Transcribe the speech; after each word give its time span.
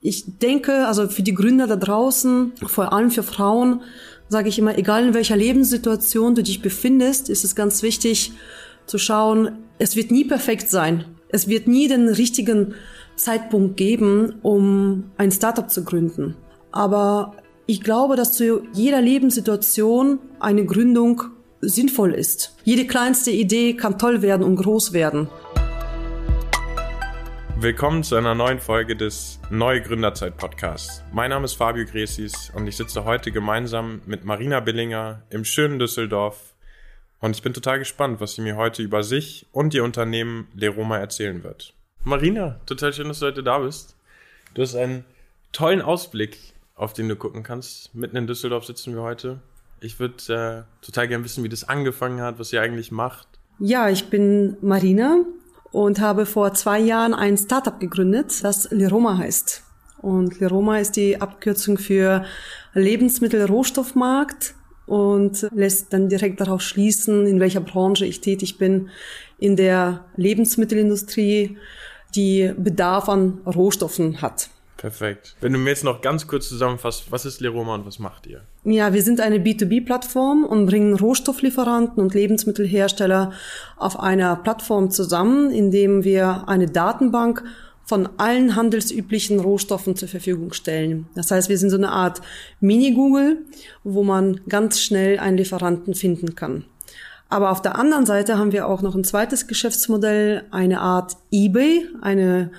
Ich 0.00 0.38
denke, 0.38 0.86
also 0.86 1.08
für 1.08 1.22
die 1.22 1.34
Gründer 1.34 1.66
da 1.66 1.76
draußen, 1.76 2.52
vor 2.66 2.92
allem 2.92 3.10
für 3.10 3.24
Frauen, 3.24 3.82
sage 4.28 4.48
ich 4.48 4.58
immer, 4.58 4.78
egal 4.78 5.06
in 5.06 5.14
welcher 5.14 5.36
Lebenssituation 5.36 6.34
du 6.34 6.42
dich 6.42 6.62
befindest, 6.62 7.28
ist 7.28 7.44
es 7.44 7.56
ganz 7.56 7.82
wichtig 7.82 8.32
zu 8.86 8.98
schauen, 8.98 9.58
es 9.78 9.96
wird 9.96 10.10
nie 10.10 10.24
perfekt 10.24 10.70
sein. 10.70 11.04
Es 11.30 11.48
wird 11.48 11.66
nie 11.66 11.88
den 11.88 12.08
richtigen 12.08 12.74
Zeitpunkt 13.16 13.76
geben, 13.76 14.36
um 14.42 15.10
ein 15.16 15.32
Startup 15.32 15.68
zu 15.68 15.84
gründen. 15.84 16.36
Aber 16.70 17.34
ich 17.66 17.82
glaube, 17.82 18.16
dass 18.16 18.32
zu 18.32 18.62
jeder 18.72 19.00
Lebenssituation 19.00 20.20
eine 20.38 20.64
Gründung 20.64 21.22
sinnvoll 21.60 22.14
ist. 22.14 22.54
Jede 22.64 22.86
kleinste 22.86 23.30
Idee 23.30 23.74
kann 23.74 23.98
toll 23.98 24.22
werden 24.22 24.44
und 24.44 24.56
groß 24.56 24.92
werden. 24.92 25.28
Willkommen 27.60 28.04
zu 28.04 28.14
einer 28.14 28.36
neuen 28.36 28.60
Folge 28.60 28.94
des 28.94 29.40
Neue 29.50 29.82
Gründerzeit 29.82 30.36
Podcasts. 30.36 31.02
Mein 31.12 31.30
Name 31.30 31.44
ist 31.44 31.54
Fabio 31.54 31.84
Gresis 31.86 32.52
und 32.54 32.68
ich 32.68 32.76
sitze 32.76 33.04
heute 33.04 33.32
gemeinsam 33.32 34.00
mit 34.06 34.24
Marina 34.24 34.60
Billinger 34.60 35.24
im 35.30 35.44
schönen 35.44 35.80
Düsseldorf 35.80 36.54
und 37.18 37.34
ich 37.34 37.42
bin 37.42 37.52
total 37.52 37.80
gespannt, 37.80 38.20
was 38.20 38.36
sie 38.36 38.42
mir 38.42 38.54
heute 38.54 38.84
über 38.84 39.02
sich 39.02 39.44
und 39.50 39.74
ihr 39.74 39.82
Unternehmen 39.82 40.46
Leroma 40.54 40.98
erzählen 40.98 41.42
wird. 41.42 41.74
Marina, 42.04 42.60
total 42.64 42.92
schön, 42.92 43.08
dass 43.08 43.18
du 43.18 43.26
heute 43.26 43.42
da 43.42 43.58
bist. 43.58 43.96
Du 44.54 44.62
hast 44.62 44.76
einen 44.76 45.04
tollen 45.50 45.82
Ausblick, 45.82 46.38
auf 46.76 46.92
den 46.92 47.08
du 47.08 47.16
gucken 47.16 47.42
kannst. 47.42 47.92
Mitten 47.92 48.16
in 48.16 48.28
Düsseldorf 48.28 48.66
sitzen 48.66 48.94
wir 48.94 49.02
heute. 49.02 49.40
Ich 49.80 49.98
würde 49.98 50.14
äh, 50.32 50.84
total 50.86 51.08
gerne 51.08 51.24
wissen, 51.24 51.42
wie 51.42 51.48
das 51.48 51.68
angefangen 51.68 52.20
hat, 52.20 52.38
was 52.38 52.52
ihr 52.52 52.62
eigentlich 52.62 52.92
macht. 52.92 53.26
Ja, 53.58 53.88
ich 53.88 54.10
bin 54.10 54.56
Marina, 54.60 55.24
und 55.72 56.00
habe 56.00 56.26
vor 56.26 56.54
zwei 56.54 56.80
Jahren 56.80 57.14
ein 57.14 57.36
Startup 57.36 57.78
gegründet, 57.78 58.42
das 58.42 58.70
Leroma 58.70 59.18
heißt. 59.18 59.62
Und 60.00 60.40
Leroma 60.40 60.78
ist 60.78 60.96
die 60.96 61.20
Abkürzung 61.20 61.76
für 61.76 62.24
Lebensmittelrohstoffmarkt 62.74 64.54
und 64.86 65.46
lässt 65.52 65.92
dann 65.92 66.08
direkt 66.08 66.40
darauf 66.40 66.62
schließen, 66.62 67.26
in 67.26 67.40
welcher 67.40 67.60
Branche 67.60 68.06
ich 68.06 68.20
tätig 68.20 68.58
bin. 68.58 68.88
In 69.38 69.56
der 69.56 70.04
Lebensmittelindustrie, 70.16 71.58
die 72.14 72.52
Bedarf 72.56 73.08
an 73.08 73.40
Rohstoffen 73.44 74.22
hat. 74.22 74.48
Perfekt. 74.78 75.34
Wenn 75.40 75.52
du 75.52 75.58
mir 75.58 75.70
jetzt 75.70 75.82
noch 75.82 76.00
ganz 76.00 76.28
kurz 76.28 76.48
zusammenfasst, 76.48 77.10
was 77.10 77.26
ist 77.26 77.40
Leroma 77.40 77.74
und 77.74 77.84
was 77.84 77.98
macht 77.98 78.28
ihr? 78.28 78.42
Ja, 78.64 78.94
wir 78.94 79.02
sind 79.02 79.20
eine 79.20 79.38
B2B-Plattform 79.38 80.44
und 80.44 80.66
bringen 80.66 80.94
Rohstofflieferanten 80.94 82.00
und 82.00 82.14
Lebensmittelhersteller 82.14 83.32
auf 83.76 83.98
einer 83.98 84.36
Plattform 84.36 84.92
zusammen, 84.92 85.50
indem 85.50 86.04
wir 86.04 86.44
eine 86.46 86.68
Datenbank 86.68 87.42
von 87.84 88.08
allen 88.18 88.54
handelsüblichen 88.54 89.40
Rohstoffen 89.40 89.96
zur 89.96 90.08
Verfügung 90.08 90.52
stellen. 90.52 91.08
Das 91.16 91.32
heißt, 91.32 91.48
wir 91.48 91.58
sind 91.58 91.70
so 91.70 91.76
eine 91.76 91.90
Art 91.90 92.20
Mini-Google, 92.60 93.38
wo 93.82 94.04
man 94.04 94.40
ganz 94.48 94.80
schnell 94.80 95.18
einen 95.18 95.38
Lieferanten 95.38 95.94
finden 95.94 96.36
kann. 96.36 96.64
Aber 97.28 97.50
auf 97.50 97.62
der 97.62 97.76
anderen 97.76 98.06
Seite 98.06 98.38
haben 98.38 98.52
wir 98.52 98.68
auch 98.68 98.82
noch 98.82 98.94
ein 98.94 99.04
zweites 99.04 99.48
Geschäftsmodell, 99.48 100.44
eine 100.52 100.80
Art 100.80 101.16
eBay, 101.32 101.86
eine 102.00 102.52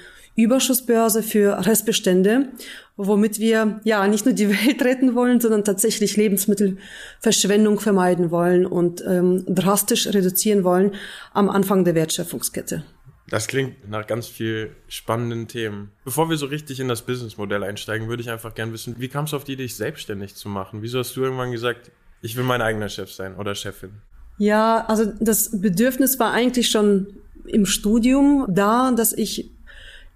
Überschussbörse 0.44 1.24
für 1.24 1.66
Restbestände, 1.66 2.50
womit 2.98 3.40
wir 3.40 3.80
ja 3.84 4.08
nicht 4.08 4.26
nur 4.26 4.34
die 4.34 4.50
Welt 4.50 4.82
retten 4.84 5.16
wollen, 5.16 5.40
sondern 5.40 5.64
tatsächlich 5.64 6.18
Lebensmittelverschwendung 6.18 7.80
vermeiden 7.80 8.32
wollen 8.32 8.66
und 8.66 9.04
ähm, 9.08 9.44
drastisch 9.48 10.08
reduzieren 10.08 10.64
wollen 10.64 10.92
am 11.34 11.50
Anfang 11.50 11.84
der 11.86 11.96
Wertschöpfungskette. 11.96 12.84
Das 13.30 13.48
klingt 13.48 13.88
nach 13.90 14.08
ganz 14.08 14.28
viel 14.28 14.72
spannenden 14.88 15.48
Themen. 15.48 15.92
Bevor 16.04 16.30
wir 16.30 16.38
so 16.38 16.48
richtig 16.48 16.80
in 16.80 16.88
das 16.88 17.04
Businessmodell 17.04 17.64
einsteigen, 17.64 18.08
würde 18.08 18.24
ich 18.24 18.30
einfach 18.30 18.56
gerne 18.56 18.74
wissen, 18.74 18.96
wie 18.98 19.08
kamst 19.08 19.34
du 19.34 19.38
auf 19.38 19.44
die 19.44 19.54
Idee, 19.54 19.64
dich 19.64 19.76
selbstständig 19.76 20.36
zu 20.36 20.50
machen? 20.50 20.82
Wieso 20.82 21.00
hast 21.00 21.16
du 21.16 21.22
irgendwann 21.22 21.52
gesagt, 21.52 21.92
ich 22.22 22.36
will 22.36 22.44
mein 22.44 22.62
eigener 22.62 22.90
Chef 22.90 23.12
sein 23.12 23.36
oder 23.36 23.54
Chefin? 23.54 23.92
Ja, 24.40 24.86
also 24.88 25.06
das 25.20 25.62
Bedürfnis 25.62 26.18
war 26.18 26.32
eigentlich 26.32 26.70
schon 26.70 27.08
im 27.46 27.66
Studium 27.66 28.46
da, 28.50 28.92
dass 28.92 29.14
ich 29.14 29.52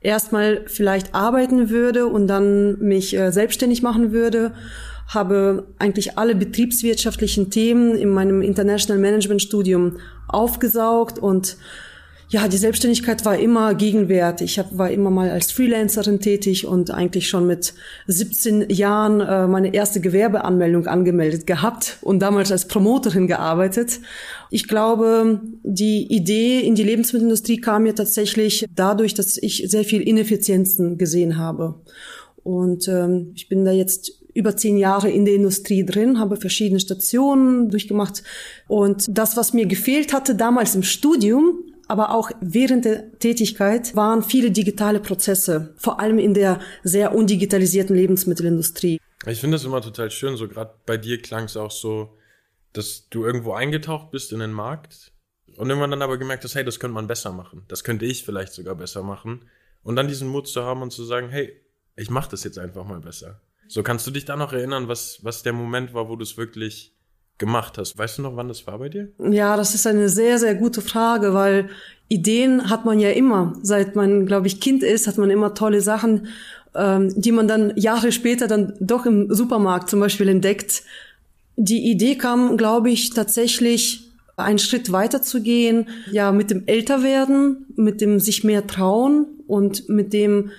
erstmal 0.03 0.64
vielleicht 0.68 1.16
arbeiten 1.16 1.69
würde 1.69 2.06
und 2.06 2.28
dann 2.28 2.78
mich 2.80 3.18
äh, 3.18 3.31
selbstständig 3.31 3.81
machen 3.81 4.12
würde, 4.12 4.52
habe 5.08 5.68
eigentlich 5.80 6.18
alle 6.18 6.36
betriebswirtschaftlichen 6.36 7.50
Themen 7.50 7.96
in 7.96 8.09
meinem 8.09 8.41
International 8.41 9.02
Management 9.02 9.41
Studium 9.41 9.97
aufgesaugt 10.28 11.19
und 11.19 11.58
ja, 12.33 12.47
die 12.47 12.57
Selbstständigkeit 12.57 13.25
war 13.25 13.38
immer 13.38 13.75
gegenwärtig. 13.75 14.53
Ich 14.53 14.59
hab, 14.59 14.75
war 14.75 14.89
immer 14.89 15.11
mal 15.11 15.29
als 15.29 15.51
Freelancerin 15.51 16.19
tätig 16.19 16.66
und 16.66 16.89
eigentlich 16.89 17.29
schon 17.29 17.45
mit 17.45 17.75
17 18.07 18.71
Jahren 18.71 19.21
äh, 19.21 19.45
meine 19.45 19.71
erste 19.71 20.01
Gewerbeanmeldung 20.01 20.88
angemeldet 20.88 21.45
gehabt 21.45 21.99
und 22.01 22.22
damals 22.23 22.51
als 22.51 22.67
Promoterin 22.67 23.27
gearbeitet. 23.27 23.99
Ich 24.49 24.67
glaube, 24.67 25.41
die 25.61 26.11
Idee 26.11 26.61
in 26.61 26.73
die 26.73 26.81
Lebensmittelindustrie 26.81 27.61
kam 27.61 27.83
mir 27.83 27.93
tatsächlich 27.93 28.66
dadurch, 28.75 29.13
dass 29.13 29.38
ich 29.38 29.66
sehr 29.67 29.83
viel 29.83 30.01
Ineffizienzen 30.01 30.97
gesehen 30.97 31.38
habe. 31.38 31.75
Und 32.41 32.88
ähm, 32.88 33.33
ich 33.35 33.47
bin 33.47 33.63
da 33.63 33.72
jetzt 33.72 34.23
über 34.33 34.57
zehn 34.57 34.77
Jahre 34.77 35.11
in 35.11 35.25
der 35.25 35.35
Industrie 35.35 35.85
drin, 35.85 36.17
habe 36.17 36.38
verschiedene 36.38 36.79
Stationen 36.79 37.69
durchgemacht. 37.69 38.23
Und 38.67 39.05
das, 39.16 39.38
was 39.38 39.53
mir 39.53 39.67
gefehlt 39.67 40.13
hatte 40.13 40.33
damals 40.33 40.73
im 40.73 40.81
Studium, 40.81 41.59
aber 41.93 42.09
auch 42.09 42.31
während 42.41 42.85
der 42.85 43.19
Tätigkeit 43.19 43.95
waren 43.95 44.23
viele 44.23 44.49
digitale 44.49 44.99
Prozesse, 44.99 45.75
vor 45.77 45.99
allem 45.99 46.17
in 46.17 46.33
der 46.33 46.59
sehr 46.81 47.13
undigitalisierten 47.13 47.95
Lebensmittelindustrie. 47.95 48.99
Ich 49.27 49.39
finde 49.39 49.57
das 49.57 49.63
immer 49.63 49.79
total 49.79 50.09
schön, 50.09 50.35
so 50.35 50.47
gerade 50.47 50.73
bei 50.87 50.97
dir 50.97 51.21
klang 51.21 51.43
es 51.43 51.55
auch 51.55 51.69
so, 51.69 52.17
dass 52.73 53.09
du 53.11 53.25
irgendwo 53.25 53.53
eingetaucht 53.53 54.09
bist 54.09 54.31
in 54.31 54.39
den 54.39 54.53
Markt 54.53 55.11
und 55.55 55.69
irgendwann 55.69 55.91
dann 55.91 56.01
aber 56.01 56.17
gemerkt 56.17 56.43
hast, 56.45 56.55
hey, 56.55 56.65
das 56.65 56.79
könnte 56.79 56.95
man 56.95 57.05
besser 57.05 57.31
machen. 57.31 57.63
Das 57.67 57.83
könnte 57.83 58.05
ich 58.05 58.25
vielleicht 58.25 58.53
sogar 58.53 58.73
besser 58.73 59.03
machen. 59.03 59.45
Und 59.83 59.95
dann 59.95 60.07
diesen 60.07 60.29
Mut 60.29 60.47
zu 60.47 60.63
haben 60.63 60.81
und 60.81 60.89
zu 60.89 61.03
sagen, 61.03 61.29
hey, 61.29 61.61
ich 61.95 62.09
mache 62.09 62.31
das 62.31 62.43
jetzt 62.43 62.57
einfach 62.57 62.85
mal 62.85 63.01
besser. 63.01 63.39
So 63.67 63.83
kannst 63.83 64.07
du 64.07 64.11
dich 64.11 64.25
da 64.25 64.35
noch 64.35 64.51
erinnern, 64.51 64.87
was, 64.87 65.23
was 65.23 65.43
der 65.43 65.53
Moment 65.53 65.93
war, 65.93 66.09
wo 66.09 66.15
du 66.15 66.23
es 66.23 66.37
wirklich 66.37 66.92
gemacht 67.38 67.77
hast. 67.77 67.97
Weißt 67.97 68.17
du 68.17 68.21
noch, 68.21 68.35
wann 68.35 68.47
das 68.47 68.66
war 68.67 68.79
bei 68.79 68.89
dir? 68.89 69.09
Ja, 69.19 69.57
das 69.57 69.75
ist 69.75 69.88
eine 69.88 70.09
sehr, 70.09 70.39
sehr 70.39 70.55
gute 70.55 70.81
Frage, 70.81 71.33
weil 71.33 71.69
Ideen 72.07 72.69
hat 72.69 72.85
man 72.85 72.99
ja 72.99 73.09
immer. 73.09 73.53
Seit 73.63 73.95
man, 73.95 74.25
glaube 74.25 74.47
ich, 74.47 74.59
Kind 74.59 74.83
ist, 74.83 75.07
hat 75.07 75.17
man 75.17 75.29
immer 75.29 75.53
tolle 75.53 75.81
Sachen, 75.81 76.27
ähm, 76.75 77.11
die 77.16 77.31
man 77.31 77.47
dann 77.47 77.73
Jahre 77.75 78.11
später 78.11 78.47
dann 78.47 78.73
doch 78.79 79.05
im 79.05 79.33
Supermarkt 79.33 79.89
zum 79.89 79.99
Beispiel 79.99 80.29
entdeckt. 80.29 80.83
Die 81.55 81.89
Idee 81.89 82.16
kam, 82.16 82.57
glaube 82.57 82.89
ich, 82.91 83.11
tatsächlich 83.11 84.11
einen 84.35 84.59
Schritt 84.59 84.91
weiter 84.91 85.22
zu 85.22 85.41
gehen, 85.41 85.88
ja, 86.11 86.31
mit 86.31 86.49
dem 86.49 86.63
Älterwerden, 86.66 87.67
mit 87.75 88.01
dem 88.01 88.19
sich 88.19 88.43
mehr 88.43 88.66
trauen 88.66 89.27
und 89.47 89.89
mit 89.89 90.13
dem, 90.13 90.51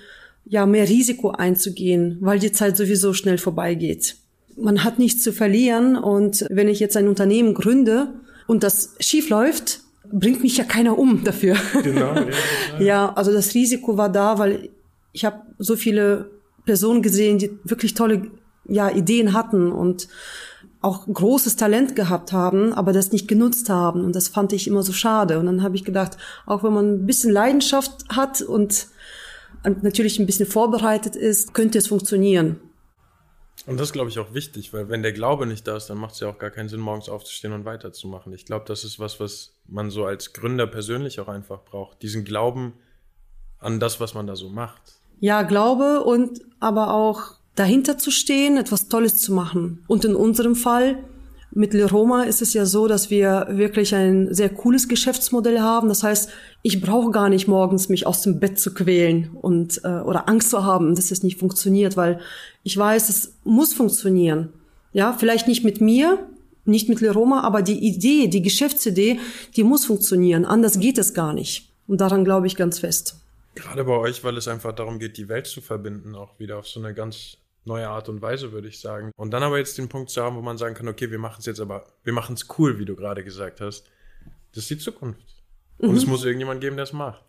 ja, 0.45 0.65
mehr 0.65 0.87
Risiko 0.87 1.31
einzugehen, 1.31 2.17
weil 2.21 2.39
die 2.39 2.53
Zeit 2.53 2.77
sowieso 2.77 3.13
schnell 3.13 3.37
vorbeigeht 3.37 4.15
man 4.57 4.83
hat 4.83 4.99
nichts 4.99 5.23
zu 5.23 5.33
verlieren 5.33 5.95
und 5.95 6.45
wenn 6.49 6.67
ich 6.67 6.79
jetzt 6.79 6.97
ein 6.97 7.07
Unternehmen 7.07 7.53
gründe 7.53 8.13
und 8.47 8.63
das 8.63 8.95
schief 8.99 9.29
läuft, 9.29 9.81
bringt 10.11 10.43
mich 10.43 10.57
ja 10.57 10.63
keiner 10.63 10.97
um 10.97 11.23
dafür. 11.23 11.55
Genau. 11.83 12.15
Ja, 12.15 12.25
ja 12.79 13.13
also 13.13 13.31
das 13.31 13.53
Risiko 13.53 13.97
war 13.97 14.09
da, 14.09 14.37
weil 14.37 14.69
ich 15.11 15.25
habe 15.25 15.41
so 15.57 15.75
viele 15.75 16.29
Personen 16.65 17.01
gesehen, 17.01 17.37
die 17.37 17.51
wirklich 17.63 17.93
tolle 17.93 18.27
ja, 18.67 18.89
Ideen 18.89 19.33
hatten 19.33 19.71
und 19.71 20.07
auch 20.81 21.07
großes 21.07 21.55
Talent 21.55 21.95
gehabt 21.95 22.31
haben, 22.31 22.73
aber 22.73 22.93
das 22.93 23.11
nicht 23.11 23.27
genutzt 23.27 23.69
haben. 23.69 24.05
Und 24.05 24.15
das 24.15 24.27
fand 24.27 24.53
ich 24.53 24.67
immer 24.67 24.83
so 24.83 24.93
schade. 24.93 25.39
Und 25.39 25.47
dann 25.47 25.63
habe 25.63 25.75
ich 25.75 25.83
gedacht, 25.83 26.17
auch 26.45 26.63
wenn 26.63 26.73
man 26.73 26.93
ein 26.93 27.05
bisschen 27.05 27.31
Leidenschaft 27.31 28.05
hat 28.09 28.41
und 28.41 28.87
natürlich 29.63 30.19
ein 30.19 30.27
bisschen 30.27 30.45
vorbereitet 30.45 31.15
ist, 31.15 31.53
könnte 31.55 31.79
es 31.79 31.87
funktionieren. 31.87 32.57
Und 33.67 33.79
das 33.79 33.93
glaube 33.93 34.09
ich, 34.09 34.19
auch 34.19 34.33
wichtig, 34.33 34.73
weil 34.73 34.89
wenn 34.89 35.01
der 35.01 35.13
Glaube 35.13 35.45
nicht 35.45 35.67
da 35.67 35.75
ist, 35.75 35.87
dann 35.87 35.97
macht 35.97 36.13
es 36.13 36.19
ja 36.19 36.29
auch 36.29 36.37
gar 36.37 36.51
keinen 36.51 36.69
Sinn, 36.69 36.79
morgens 36.79 37.09
aufzustehen 37.09 37.53
und 37.53 37.65
weiterzumachen. 37.65 38.31
Ich 38.33 38.45
glaube, 38.45 38.65
das 38.67 38.83
ist 38.83 38.99
was, 38.99 39.19
was 39.19 39.53
man 39.67 39.89
so 39.89 40.05
als 40.05 40.33
Gründer 40.33 40.67
persönlich 40.67 41.19
auch 41.19 41.27
einfach 41.27 41.63
braucht. 41.63 42.01
Diesen 42.01 42.25
Glauben 42.25 42.73
an 43.59 43.79
das, 43.79 43.99
was 43.99 44.13
man 44.13 44.27
da 44.27 44.35
so 44.35 44.49
macht. 44.49 44.81
Ja, 45.19 45.41
Glaube 45.43 46.03
und 46.03 46.41
aber 46.59 46.93
auch 46.93 47.35
dahinter 47.55 47.97
zu 47.97 48.11
stehen, 48.11 48.57
etwas 48.57 48.89
Tolles 48.89 49.17
zu 49.17 49.33
machen. 49.33 49.83
Und 49.87 50.05
in 50.05 50.15
unserem 50.15 50.55
Fall 50.55 51.03
mit 51.51 51.73
Leroma 51.73 52.23
ist 52.23 52.41
es 52.41 52.53
ja 52.53 52.65
so, 52.65 52.87
dass 52.87 53.09
wir 53.09 53.47
wirklich 53.49 53.95
ein 53.95 54.33
sehr 54.33 54.49
cooles 54.49 54.89
Geschäftsmodell 54.89 55.61
haben. 55.61 55.87
Das 55.87 56.03
heißt, 56.03 56.29
ich 56.63 56.81
brauche 56.81 57.11
gar 57.11 57.29
nicht 57.29 57.47
morgens 57.47 57.87
mich 57.87 58.05
aus 58.05 58.21
dem 58.23 58.41
Bett 58.41 58.59
zu 58.59 58.73
quälen 58.73 59.29
und 59.41 59.79
äh, 59.85 60.01
oder 60.01 60.27
Angst 60.27 60.49
zu 60.49 60.65
haben, 60.65 60.95
dass 60.95 61.11
es 61.11 61.23
nicht 61.23 61.39
funktioniert, 61.39 61.95
weil 61.95 62.19
ich 62.65 62.75
weiß, 62.75 63.09
es 63.09 63.35
muss 63.43 63.73
funktionieren. 63.73 64.51
Ja, 64.91 65.13
vielleicht 65.13 65.47
nicht 65.47 65.63
mit 65.63 65.81
mir, 65.81 66.27
nicht 66.65 66.89
mit 66.89 66.99
Leroma, 66.99 67.41
aber 67.41 67.61
die 67.61 67.77
Idee, 67.77 68.27
die 68.27 68.41
Geschäftsidee, 68.41 69.19
die 69.55 69.63
muss 69.63 69.85
funktionieren. 69.85 70.45
Anders 70.45 70.79
geht 70.79 70.97
es 70.97 71.13
gar 71.13 71.31
nicht. 71.31 71.69
Und 71.87 72.01
daran 72.01 72.25
glaube 72.25 72.47
ich 72.47 72.55
ganz 72.55 72.79
fest. 72.79 73.17
Gerade 73.53 73.83
bei 73.83 73.95
euch, 73.95 74.23
weil 74.23 74.35
es 74.35 74.47
einfach 74.47 74.73
darum 74.73 74.97
geht, 74.97 75.17
die 75.17 75.29
Welt 75.29 75.45
zu 75.45 75.61
verbinden, 75.61 76.15
auch 76.15 76.39
wieder 76.39 76.57
auf 76.57 76.67
so 76.67 76.79
eine 76.79 76.95
ganz 76.95 77.37
neue 77.65 77.87
Art 77.87 78.09
und 78.09 78.23
Weise, 78.23 78.51
würde 78.51 78.67
ich 78.67 78.79
sagen. 78.79 79.11
Und 79.15 79.29
dann 79.29 79.43
aber 79.43 79.59
jetzt 79.59 79.77
den 79.77 79.87
Punkt 79.87 80.09
zu 80.09 80.23
haben, 80.23 80.35
wo 80.35 80.41
man 80.41 80.57
sagen 80.57 80.73
kann, 80.73 80.87
okay, 80.87 81.11
wir 81.11 81.19
machen 81.19 81.37
es 81.41 81.45
jetzt 81.45 81.59
aber, 81.59 81.85
wir 82.03 82.13
machen 82.13 82.33
es 82.33 82.47
cool, 82.57 82.79
wie 82.79 82.85
du 82.85 82.95
gerade 82.95 83.23
gesagt 83.23 83.61
hast. 83.61 83.85
Das 84.53 84.63
ist 84.63 84.71
die 84.71 84.79
Zukunft. 84.79 85.21
Und 85.77 85.91
mhm. 85.91 85.97
es 85.97 86.07
muss 86.07 86.25
irgendjemand 86.25 86.61
geben, 86.61 86.77
der 86.77 86.83
es 86.85 86.93
macht. 86.93 87.23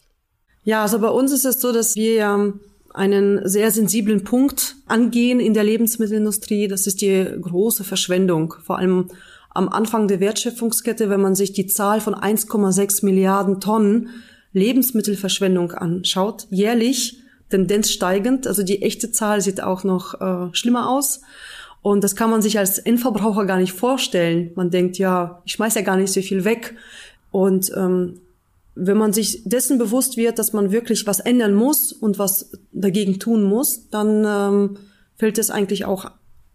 Ja, 0.65 0.81
also 0.81 0.99
bei 0.99 1.11
uns 1.11 1.31
ist 1.31 1.45
es 1.45 1.61
so, 1.61 1.73
dass 1.73 1.95
wir 1.95 2.15
ja 2.15 2.53
einen 2.97 3.47
sehr 3.47 3.71
sensiblen 3.71 4.25
Punkt 4.25 4.77
angehen 4.87 5.39
in 5.39 5.55
der 5.55 5.65
Lebensmittelindustrie. 5.65 6.67
Das 6.67 6.87
ist 6.87 7.01
die 7.03 7.27
große 7.41 7.85
Verschwendung. 7.85 8.55
Vor 8.65 8.79
allem 8.79 9.11
am 9.51 9.69
Anfang 9.69 10.09
der 10.09 10.21
Wertschöpfungskette, 10.21 11.11
wenn 11.11 11.21
man 11.21 11.35
sich 11.35 11.53
die 11.53 11.67
Zahl 11.67 12.01
von 12.01 12.15
1,6 12.15 13.05
Milliarden 13.05 13.61
Tonnen 13.61 14.11
Lebensmittelverschwendung 14.53 15.73
anschaut, 15.73 16.47
jährlich, 16.51 17.19
Tendenz 17.51 17.91
steigend. 17.91 18.47
Also 18.47 18.63
die 18.63 18.83
echte 18.83 19.13
Zahl 19.13 19.41
sieht 19.41 19.63
auch 19.63 19.85
noch 19.85 20.21
äh, 20.21 20.55
schlimmer 20.55 20.89
aus. 20.89 21.21
Und 21.83 22.03
das 22.03 22.17
kann 22.17 22.31
man 22.31 22.43
sich 22.43 22.59
als 22.59 22.79
Endverbraucher 22.79 23.45
gar 23.45 23.59
nicht 23.59 23.73
vorstellen. 23.73 24.51
Man 24.57 24.71
denkt, 24.71 24.99
ja, 24.99 25.43
ich 25.45 25.53
schmeiß 25.53 25.75
ja 25.75 25.83
gar 25.83 25.97
nicht 25.97 26.13
so 26.13 26.23
viel 26.23 26.45
weg. 26.45 26.75
Und 27.31 27.71
ähm, 27.77 28.21
wenn 28.77 28.99
man 28.99 29.13
sich 29.13 29.43
dessen 29.45 29.79
bewusst 29.79 30.17
wird, 30.17 30.39
dass 30.39 30.53
man 30.53 30.71
wirklich 30.71 31.07
was 31.07 31.19
ändern 31.19 31.55
muss 31.55 31.93
und 31.93 32.19
was 32.19 32.53
dagegen 32.73 33.19
tun 33.19 33.43
muss, 33.43 33.89
dann 33.89 34.25
ähm, 34.27 34.79
fällt 35.17 35.39
es 35.39 35.51
eigentlich 35.51 35.87
auch 35.87 36.11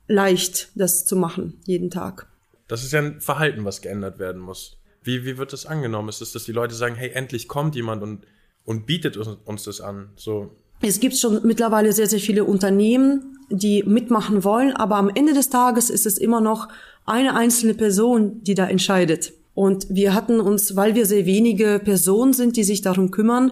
leicht, 0.07 0.69
das 0.75 1.05
zu 1.05 1.15
machen, 1.15 1.59
jeden 1.65 1.89
Tag. 1.89 2.27
Das 2.67 2.83
ist 2.83 2.93
ja 2.93 2.99
ein 2.99 3.21
Verhalten, 3.21 3.65
was 3.65 3.81
geändert 3.81 4.19
werden 4.19 4.39
muss. 4.39 4.77
Wie, 5.03 5.25
wie 5.25 5.37
wird 5.37 5.51
das 5.51 5.65
angenommen? 5.65 6.09
Ist 6.09 6.21
es, 6.21 6.31
dass 6.31 6.43
die 6.43 6.51
Leute 6.51 6.75
sagen, 6.75 6.95
hey, 6.95 7.09
endlich 7.09 7.47
kommt 7.47 7.75
jemand 7.75 8.03
und, 8.03 8.21
und 8.65 8.85
bietet 8.85 9.17
uns, 9.17 9.29
uns 9.45 9.63
das 9.63 9.81
an? 9.81 10.09
So. 10.15 10.55
Es 10.81 10.99
gibt 10.99 11.17
schon 11.17 11.41
mittlerweile 11.43 11.91
sehr, 11.91 12.07
sehr 12.07 12.19
viele 12.19 12.43
Unternehmen, 12.43 13.39
die 13.49 13.83
mitmachen 13.83 14.43
wollen, 14.43 14.75
aber 14.75 14.97
am 14.97 15.09
Ende 15.09 15.33
des 15.33 15.49
Tages 15.49 15.89
ist 15.89 16.05
es 16.05 16.19
immer 16.19 16.39
noch 16.39 16.67
eine 17.05 17.35
einzelne 17.35 17.73
Person, 17.73 18.43
die 18.43 18.53
da 18.53 18.67
entscheidet. 18.67 19.33
Und 19.61 19.85
wir 19.91 20.15
hatten 20.15 20.39
uns, 20.39 20.75
weil 20.75 20.95
wir 20.95 21.05
sehr 21.05 21.27
wenige 21.27 21.79
Personen 21.83 22.33
sind, 22.33 22.57
die 22.57 22.63
sich 22.63 22.81
darum 22.81 23.11
kümmern, 23.11 23.51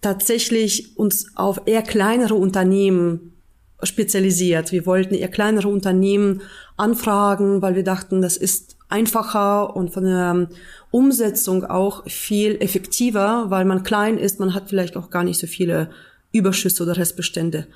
tatsächlich 0.00 0.96
uns 0.96 1.36
auf 1.36 1.60
eher 1.66 1.82
kleinere 1.82 2.34
Unternehmen 2.34 3.34
spezialisiert. 3.82 4.72
Wir 4.72 4.86
wollten 4.86 5.12
eher 5.12 5.28
kleinere 5.28 5.68
Unternehmen 5.68 6.40
anfragen, 6.78 7.60
weil 7.60 7.74
wir 7.74 7.84
dachten, 7.84 8.22
das 8.22 8.38
ist 8.38 8.78
einfacher 8.88 9.76
und 9.76 9.92
von 9.92 10.04
der 10.04 10.48
Umsetzung 10.90 11.66
auch 11.66 12.08
viel 12.08 12.56
effektiver, 12.62 13.50
weil 13.50 13.66
man 13.66 13.82
klein 13.82 14.16
ist, 14.16 14.40
man 14.40 14.54
hat 14.54 14.70
vielleicht 14.70 14.96
auch 14.96 15.10
gar 15.10 15.24
nicht 15.24 15.38
so 15.38 15.46
viele 15.46 15.90
Überschüsse 16.32 16.84
oder 16.84 16.96
Restbestände. 16.96 17.66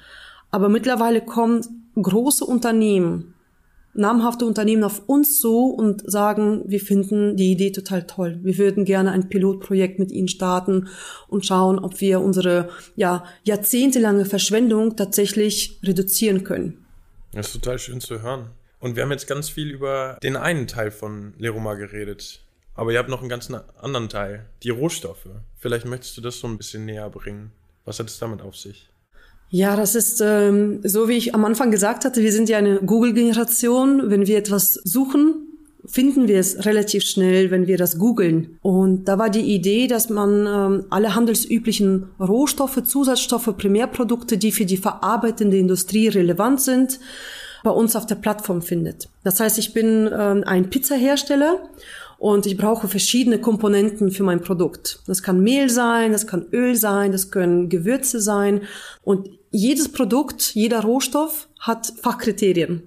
Aber 0.51 0.71
mittlerweile 0.71 1.21
kommen 1.21 1.91
große 2.01 2.47
Unternehmen 2.47 3.35
namhafte 3.99 4.47
Unternehmen 4.47 4.85
auf 4.85 5.03
uns 5.07 5.41
zu 5.41 5.67
und 5.67 6.09
sagen, 6.11 6.63
wir 6.67 6.81
finden 6.81 7.37
die 7.37 7.53
Idee 7.53 7.73
total 7.73 8.07
toll. 8.07 8.39
Wir 8.43 8.57
würden 8.57 8.85
gerne 8.85 9.11
ein 9.11 9.29
Pilotprojekt 9.29 9.99
mit 9.99 10.13
Ihnen 10.13 10.29
starten 10.29 10.89
und 11.27 11.45
schauen, 11.45 11.79
ob 11.79 12.01
wir 12.01 12.21
unsere 12.21 12.71
ja, 12.97 13.25
jahrzehntelange 13.43 14.25
Verschwendung 14.25 14.97
tatsächlich 14.97 15.81
reduzieren 15.83 16.45
können. 16.45 16.87
Das 17.33 17.49
ist 17.49 17.55
total 17.55 17.79
schön 17.79 18.01
zu 18.01 18.23
hören. 18.23 18.51
Und 18.81 18.95
wir 18.95 19.03
haben 19.03 19.11
jetzt 19.11 19.27
ganz 19.27 19.49
viel 19.49 19.71
über 19.71 20.19
den 20.23 20.37
einen 20.37 20.69
Teil 20.69 20.93
von 20.93 21.35
Leroma 21.37 21.75
geredet. 21.75 22.41
Aber 22.75 22.93
ihr 22.93 22.99
habt 23.01 23.09
noch 23.09 23.21
einen 23.21 23.29
ganz 23.29 23.51
anderen 23.81 24.09
Teil, 24.09 24.47
die 24.63 24.71
Rohstoffe. 24.71 25.29
Vielleicht 25.59 25.85
möchtest 25.85 26.17
du 26.17 26.21
das 26.21 26.39
so 26.39 26.47
ein 26.47 26.57
bisschen 26.57 26.85
näher 26.85 27.11
bringen. 27.11 27.51
Was 27.85 27.99
hat 27.99 28.07
es 28.07 28.21
damit 28.21 28.41
auf 28.41 28.57
sich? 28.57 28.89
Ja, 29.51 29.77
das 29.77 29.95
ist 29.95 30.21
ähm, 30.21 30.81
so, 30.85 31.09
wie 31.09 31.17
ich 31.17 31.35
am 31.35 31.45
Anfang 31.45 31.71
gesagt 31.71 32.05
hatte, 32.05 32.23
wir 32.23 32.33
sind 32.33 32.49
ja 32.49 32.59
eine 32.59 32.81
Google-Generation. 32.81 34.11
Wenn 34.11 34.27
wir 34.27 34.37
etwas 34.37 34.75
suchen, 34.75 35.49
finden 35.87 36.29
wir 36.29 36.39
es 36.39 36.67
relativ 36.67 37.03
schnell, 37.05 37.51
wenn 37.51 37.67
wir 37.67 37.79
das 37.79 37.99
googeln. 37.99 38.59
Und 38.61 39.07
da 39.07 39.19
war 39.19 39.31
die 39.31 39.55
Idee, 39.55 39.87
dass 39.87 40.11
man 40.11 40.47
ähm, 40.47 40.85
alle 40.91 41.15
handelsüblichen 41.15 42.11
Rohstoffe, 42.21 42.83
Zusatzstoffe, 42.85 43.57
Primärprodukte, 43.57 44.37
die 44.37 44.53
für 44.53 44.67
die 44.67 44.77
verarbeitende 44.77 45.57
Industrie 45.57 46.09
relevant 46.09 46.61
sind, 46.61 47.01
bei 47.65 47.71
uns 47.71 47.97
auf 47.97 48.05
der 48.05 48.17
Plattform 48.17 48.61
findet. 48.61 49.09
Das 49.25 49.41
heißt, 49.41 49.59
ich 49.59 49.73
bin 49.73 50.11
ähm, 50.13 50.45
ein 50.47 50.69
Pizzahersteller 50.69 51.59
und 52.19 52.47
ich 52.47 52.57
brauche 52.57 52.89
verschiedene 52.89 53.41
Komponenten 53.41 54.11
für 54.11 54.25
mein 54.25 54.41
Produkt. 54.41 55.01
Das 55.07 55.23
kann 55.23 55.41
Mehl 55.41 55.71
sein, 55.71 56.13
das 56.13 56.27
kann 56.27 56.47
Öl 56.53 56.75
sein, 56.77 57.13
das 57.13 57.31
können 57.31 57.69
Gewürze 57.69 58.21
sein 58.21 58.63
und 59.03 59.29
jedes 59.51 59.91
Produkt, 59.91 60.55
jeder 60.55 60.81
Rohstoff 60.81 61.49
hat 61.59 61.93
Fachkriterien. 62.03 62.83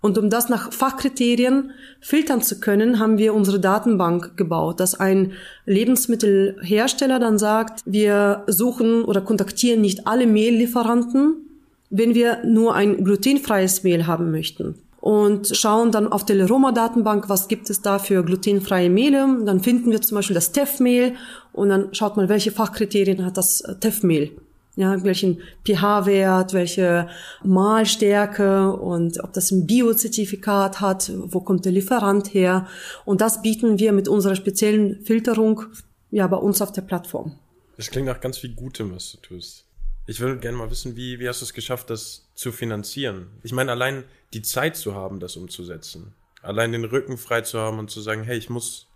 Und 0.00 0.18
um 0.18 0.30
das 0.30 0.48
nach 0.48 0.72
Fachkriterien 0.72 1.72
filtern 2.00 2.42
zu 2.42 2.60
können, 2.60 3.00
haben 3.00 3.18
wir 3.18 3.34
unsere 3.34 3.58
Datenbank 3.58 4.36
gebaut, 4.36 4.78
dass 4.78 4.94
ein 4.94 5.32
Lebensmittelhersteller 5.64 7.18
dann 7.18 7.38
sagt, 7.38 7.82
wir 7.86 8.44
suchen 8.46 9.04
oder 9.04 9.20
kontaktieren 9.20 9.80
nicht 9.80 10.06
alle 10.06 10.26
Mehllieferanten, 10.26 11.34
wenn 11.90 12.14
wir 12.14 12.44
nur 12.44 12.74
ein 12.74 13.04
glutenfreies 13.04 13.82
Mehl 13.82 14.06
haben 14.06 14.30
möchten. 14.30 14.76
Und 15.00 15.56
schauen 15.56 15.92
dann 15.92 16.12
auf 16.12 16.24
der 16.24 16.46
Roma-Datenbank, 16.46 17.28
was 17.28 17.48
gibt 17.48 17.70
es 17.70 17.80
da 17.80 17.98
für 17.98 18.24
glutenfreie 18.24 18.90
Mehle. 18.90 19.38
Dann 19.44 19.60
finden 19.60 19.92
wir 19.92 20.02
zum 20.02 20.16
Beispiel 20.16 20.34
das 20.34 20.52
TEF-Mehl 20.52 21.14
und 21.52 21.68
dann 21.68 21.94
schaut 21.94 22.16
man, 22.16 22.28
welche 22.28 22.50
Fachkriterien 22.50 23.24
hat 23.24 23.36
das 23.36 23.62
TEF-Mehl 23.80 24.32
ja, 24.76 25.02
welchen 25.02 25.40
pH-Wert, 25.66 26.52
welche 26.52 27.08
Mahlstärke 27.42 28.72
und 28.72 29.22
ob 29.24 29.32
das 29.32 29.50
ein 29.50 29.66
Biozertifikat 29.66 30.80
hat, 30.80 31.10
wo 31.14 31.40
kommt 31.40 31.64
der 31.64 31.72
Lieferant 31.72 32.32
her. 32.34 32.68
Und 33.06 33.22
das 33.22 33.40
bieten 33.40 33.78
wir 33.78 33.92
mit 33.92 34.06
unserer 34.06 34.36
speziellen 34.36 35.00
Filterung 35.02 35.62
ja 36.10 36.26
bei 36.26 36.36
uns 36.36 36.60
auf 36.60 36.72
der 36.72 36.82
Plattform. 36.82 37.38
Das 37.78 37.90
klingt 37.90 38.06
nach 38.06 38.20
ganz 38.20 38.38
viel 38.38 38.54
Gutem, 38.54 38.94
was 38.94 39.12
du 39.12 39.18
tust. 39.18 39.64
Ich 40.06 40.20
würde 40.20 40.38
gerne 40.38 40.56
mal 40.56 40.70
wissen, 40.70 40.94
wie, 40.94 41.18
wie 41.18 41.28
hast 41.28 41.40
du 41.40 41.46
es 41.46 41.54
geschafft, 41.54 41.90
das 41.90 42.28
zu 42.34 42.52
finanzieren? 42.52 43.28
Ich 43.42 43.52
meine, 43.52 43.72
allein 43.72 44.04
die 44.34 44.42
Zeit 44.42 44.76
zu 44.76 44.94
haben, 44.94 45.20
das 45.20 45.36
umzusetzen. 45.36 46.14
Allein 46.42 46.72
den 46.72 46.84
Rücken 46.84 47.18
frei 47.18 47.40
zu 47.40 47.58
haben 47.58 47.78
und 47.78 47.90
zu 47.90 48.00
sagen, 48.00 48.22
hey, 48.22 48.36
ich 48.36 48.50
muss, 48.50 48.88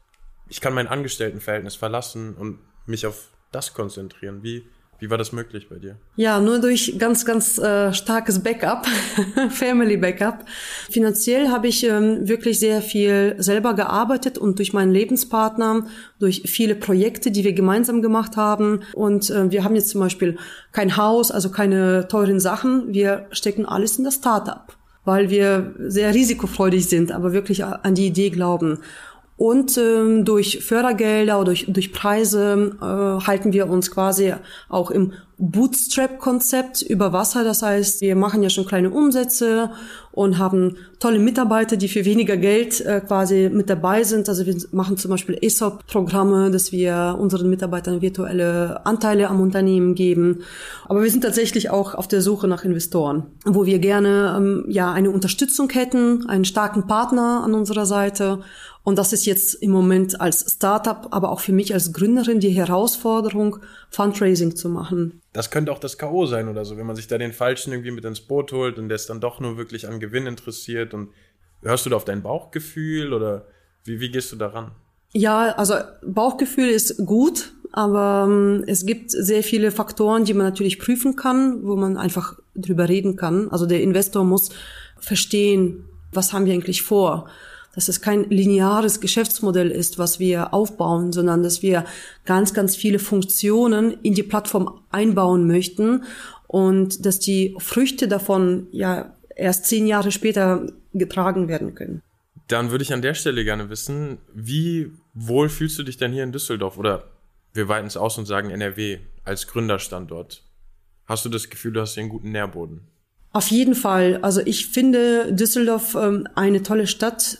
ich 0.48 0.60
kann 0.60 0.74
mein 0.74 0.86
Angestelltenverhältnis 0.86 1.74
verlassen 1.74 2.34
und 2.34 2.58
mich 2.86 3.06
auf 3.06 3.30
das 3.50 3.74
konzentrieren. 3.74 4.42
Wie, 4.42 4.64
wie 5.00 5.08
war 5.08 5.18
das 5.18 5.32
möglich 5.32 5.68
bei 5.68 5.76
dir? 5.76 5.96
Ja, 6.16 6.40
nur 6.40 6.58
durch 6.58 6.96
ganz, 6.98 7.24
ganz 7.24 7.58
äh, 7.58 7.92
starkes 7.94 8.42
Backup, 8.42 8.86
Family 9.50 9.96
Backup. 9.96 10.44
Finanziell 10.90 11.48
habe 11.48 11.68
ich 11.68 11.84
ähm, 11.84 12.28
wirklich 12.28 12.60
sehr 12.60 12.82
viel 12.82 13.34
selber 13.38 13.74
gearbeitet 13.74 14.36
und 14.36 14.58
durch 14.58 14.74
meinen 14.74 14.92
Lebenspartner, 14.92 15.86
durch 16.18 16.42
viele 16.46 16.74
Projekte, 16.74 17.30
die 17.30 17.44
wir 17.44 17.54
gemeinsam 17.54 18.02
gemacht 18.02 18.36
haben. 18.36 18.80
Und 18.92 19.30
äh, 19.30 19.50
wir 19.50 19.64
haben 19.64 19.74
jetzt 19.74 19.88
zum 19.88 20.00
Beispiel 20.02 20.36
kein 20.72 20.98
Haus, 20.98 21.30
also 21.30 21.50
keine 21.50 22.06
teuren 22.08 22.38
Sachen. 22.38 22.92
Wir 22.92 23.26
stecken 23.30 23.64
alles 23.64 23.96
in 23.96 24.04
das 24.04 24.16
Startup, 24.16 24.76
weil 25.06 25.30
wir 25.30 25.74
sehr 25.78 26.12
risikofreudig 26.12 26.88
sind, 26.88 27.10
aber 27.10 27.32
wirklich 27.32 27.64
an 27.64 27.94
die 27.94 28.06
Idee 28.06 28.28
glauben. 28.28 28.80
Und 29.40 29.78
ähm, 29.78 30.26
durch 30.26 30.62
Fördergelder 30.62 31.36
oder 31.36 31.46
durch, 31.46 31.64
durch 31.66 31.94
Preise 31.94 32.76
äh, 32.78 33.26
halten 33.26 33.54
wir 33.54 33.70
uns 33.70 33.90
quasi 33.90 34.34
auch 34.68 34.90
im 34.90 35.14
Bootstrap-Konzept 35.38 36.82
über 36.82 37.14
Wasser. 37.14 37.42
Das 37.42 37.62
heißt, 37.62 38.02
wir 38.02 38.16
machen 38.16 38.42
ja 38.42 38.50
schon 38.50 38.66
kleine 38.66 38.90
Umsätze 38.90 39.70
und 40.12 40.36
haben 40.36 40.76
tolle 40.98 41.18
Mitarbeiter, 41.18 41.78
die 41.78 41.88
für 41.88 42.04
weniger 42.04 42.36
Geld 42.36 42.82
äh, 42.82 43.00
quasi 43.00 43.48
mit 43.50 43.70
dabei 43.70 44.04
sind. 44.04 44.28
Also 44.28 44.44
wir 44.44 44.54
machen 44.72 44.98
zum 44.98 45.10
Beispiel 45.10 45.38
ESOP-Programme, 45.40 46.50
dass 46.50 46.70
wir 46.70 47.16
unseren 47.18 47.48
Mitarbeitern 47.48 48.02
virtuelle 48.02 48.84
Anteile 48.84 49.30
am 49.30 49.40
Unternehmen 49.40 49.94
geben. 49.94 50.40
Aber 50.84 51.02
wir 51.02 51.10
sind 51.10 51.22
tatsächlich 51.22 51.70
auch 51.70 51.94
auf 51.94 52.08
der 52.08 52.20
Suche 52.20 52.46
nach 52.46 52.66
Investoren, 52.66 53.28
wo 53.46 53.64
wir 53.64 53.78
gerne 53.78 54.34
ähm, 54.36 54.64
ja 54.68 54.92
eine 54.92 55.10
Unterstützung 55.10 55.70
hätten, 55.70 56.28
einen 56.28 56.44
starken 56.44 56.86
Partner 56.86 57.40
an 57.42 57.54
unserer 57.54 57.86
Seite 57.86 58.40
und 58.90 58.96
das 58.96 59.12
ist 59.12 59.24
jetzt 59.24 59.54
im 59.54 59.70
Moment 59.70 60.20
als 60.20 60.52
Startup, 60.52 61.06
aber 61.12 61.30
auch 61.30 61.38
für 61.38 61.52
mich 61.52 61.72
als 61.72 61.92
Gründerin 61.92 62.40
die 62.40 62.50
Herausforderung, 62.50 63.58
Fundraising 63.88 64.56
zu 64.56 64.68
machen. 64.68 65.22
Das 65.32 65.52
könnte 65.52 65.70
auch 65.70 65.78
das 65.78 65.96
K.O. 65.96 66.26
sein 66.26 66.48
oder 66.48 66.64
so, 66.64 66.76
wenn 66.76 66.86
man 66.86 66.96
sich 66.96 67.06
da 67.06 67.16
den 67.16 67.32
Falschen 67.32 67.72
irgendwie 67.72 67.92
mit 67.92 68.04
ins 68.04 68.20
Boot 68.20 68.50
holt 68.50 68.80
und 68.80 68.88
der 68.88 68.96
ist 68.96 69.08
dann 69.08 69.20
doch 69.20 69.38
nur 69.38 69.56
wirklich 69.56 69.86
an 69.86 70.00
Gewinn 70.00 70.26
interessiert. 70.26 70.92
Und 70.92 71.10
hörst 71.62 71.86
du 71.86 71.90
da 71.90 71.94
auf 71.94 72.04
dein 72.04 72.20
Bauchgefühl 72.20 73.12
oder 73.12 73.46
wie, 73.84 74.00
wie 74.00 74.10
gehst 74.10 74.32
du 74.32 74.36
daran? 74.36 74.72
Ja, 75.12 75.52
also 75.52 75.74
Bauchgefühl 76.04 76.68
ist 76.68 77.06
gut, 77.06 77.52
aber 77.70 78.26
ähm, 78.28 78.64
es 78.66 78.84
gibt 78.84 79.12
sehr 79.12 79.44
viele 79.44 79.70
Faktoren, 79.70 80.24
die 80.24 80.34
man 80.34 80.46
natürlich 80.46 80.80
prüfen 80.80 81.14
kann, 81.14 81.62
wo 81.62 81.76
man 81.76 81.96
einfach 81.96 82.40
drüber 82.56 82.88
reden 82.88 83.14
kann. 83.14 83.52
Also 83.52 83.66
der 83.66 83.82
Investor 83.82 84.24
muss 84.24 84.50
verstehen, 84.98 85.84
was 86.12 86.32
haben 86.32 86.46
wir 86.46 86.54
eigentlich 86.54 86.82
vor 86.82 87.28
dass 87.74 87.88
es 87.88 88.00
kein 88.00 88.28
lineares 88.30 89.00
Geschäftsmodell 89.00 89.70
ist, 89.70 89.98
was 89.98 90.18
wir 90.18 90.52
aufbauen, 90.52 91.12
sondern 91.12 91.42
dass 91.42 91.62
wir 91.62 91.84
ganz, 92.24 92.52
ganz 92.52 92.76
viele 92.76 92.98
Funktionen 92.98 93.92
in 94.02 94.14
die 94.14 94.22
Plattform 94.22 94.80
einbauen 94.90 95.46
möchten 95.46 96.04
und 96.46 97.06
dass 97.06 97.20
die 97.20 97.54
Früchte 97.58 98.08
davon 98.08 98.66
ja 98.72 99.14
erst 99.36 99.66
zehn 99.66 99.86
Jahre 99.86 100.10
später 100.10 100.66
getragen 100.92 101.48
werden 101.48 101.74
können. 101.74 102.02
Dann 102.48 102.72
würde 102.72 102.82
ich 102.82 102.92
an 102.92 103.02
der 103.02 103.14
Stelle 103.14 103.44
gerne 103.44 103.70
wissen, 103.70 104.18
wie 104.34 104.90
wohl 105.14 105.48
fühlst 105.48 105.78
du 105.78 105.84
dich 105.84 105.96
denn 105.96 106.12
hier 106.12 106.24
in 106.24 106.32
Düsseldorf 106.32 106.78
oder 106.78 107.04
wir 107.52 107.68
weiten 107.68 107.86
es 107.86 107.96
aus 107.96 108.18
und 108.18 108.26
sagen 108.26 108.50
NRW 108.50 108.98
als 109.24 109.46
Gründerstandort? 109.46 110.42
Hast 111.06 111.24
du 111.24 111.28
das 111.28 111.50
Gefühl, 111.50 111.72
du 111.72 111.80
hast 111.80 111.94
hier 111.94 112.02
einen 112.02 112.10
guten 112.10 112.32
Nährboden? 112.32 112.80
Auf 113.32 113.48
jeden 113.48 113.74
Fall. 113.76 114.18
Also 114.22 114.40
ich 114.44 114.66
finde 114.66 115.32
Düsseldorf 115.32 115.94
ähm, 115.94 116.26
eine 116.34 116.62
tolle 116.62 116.88
Stadt, 116.88 117.38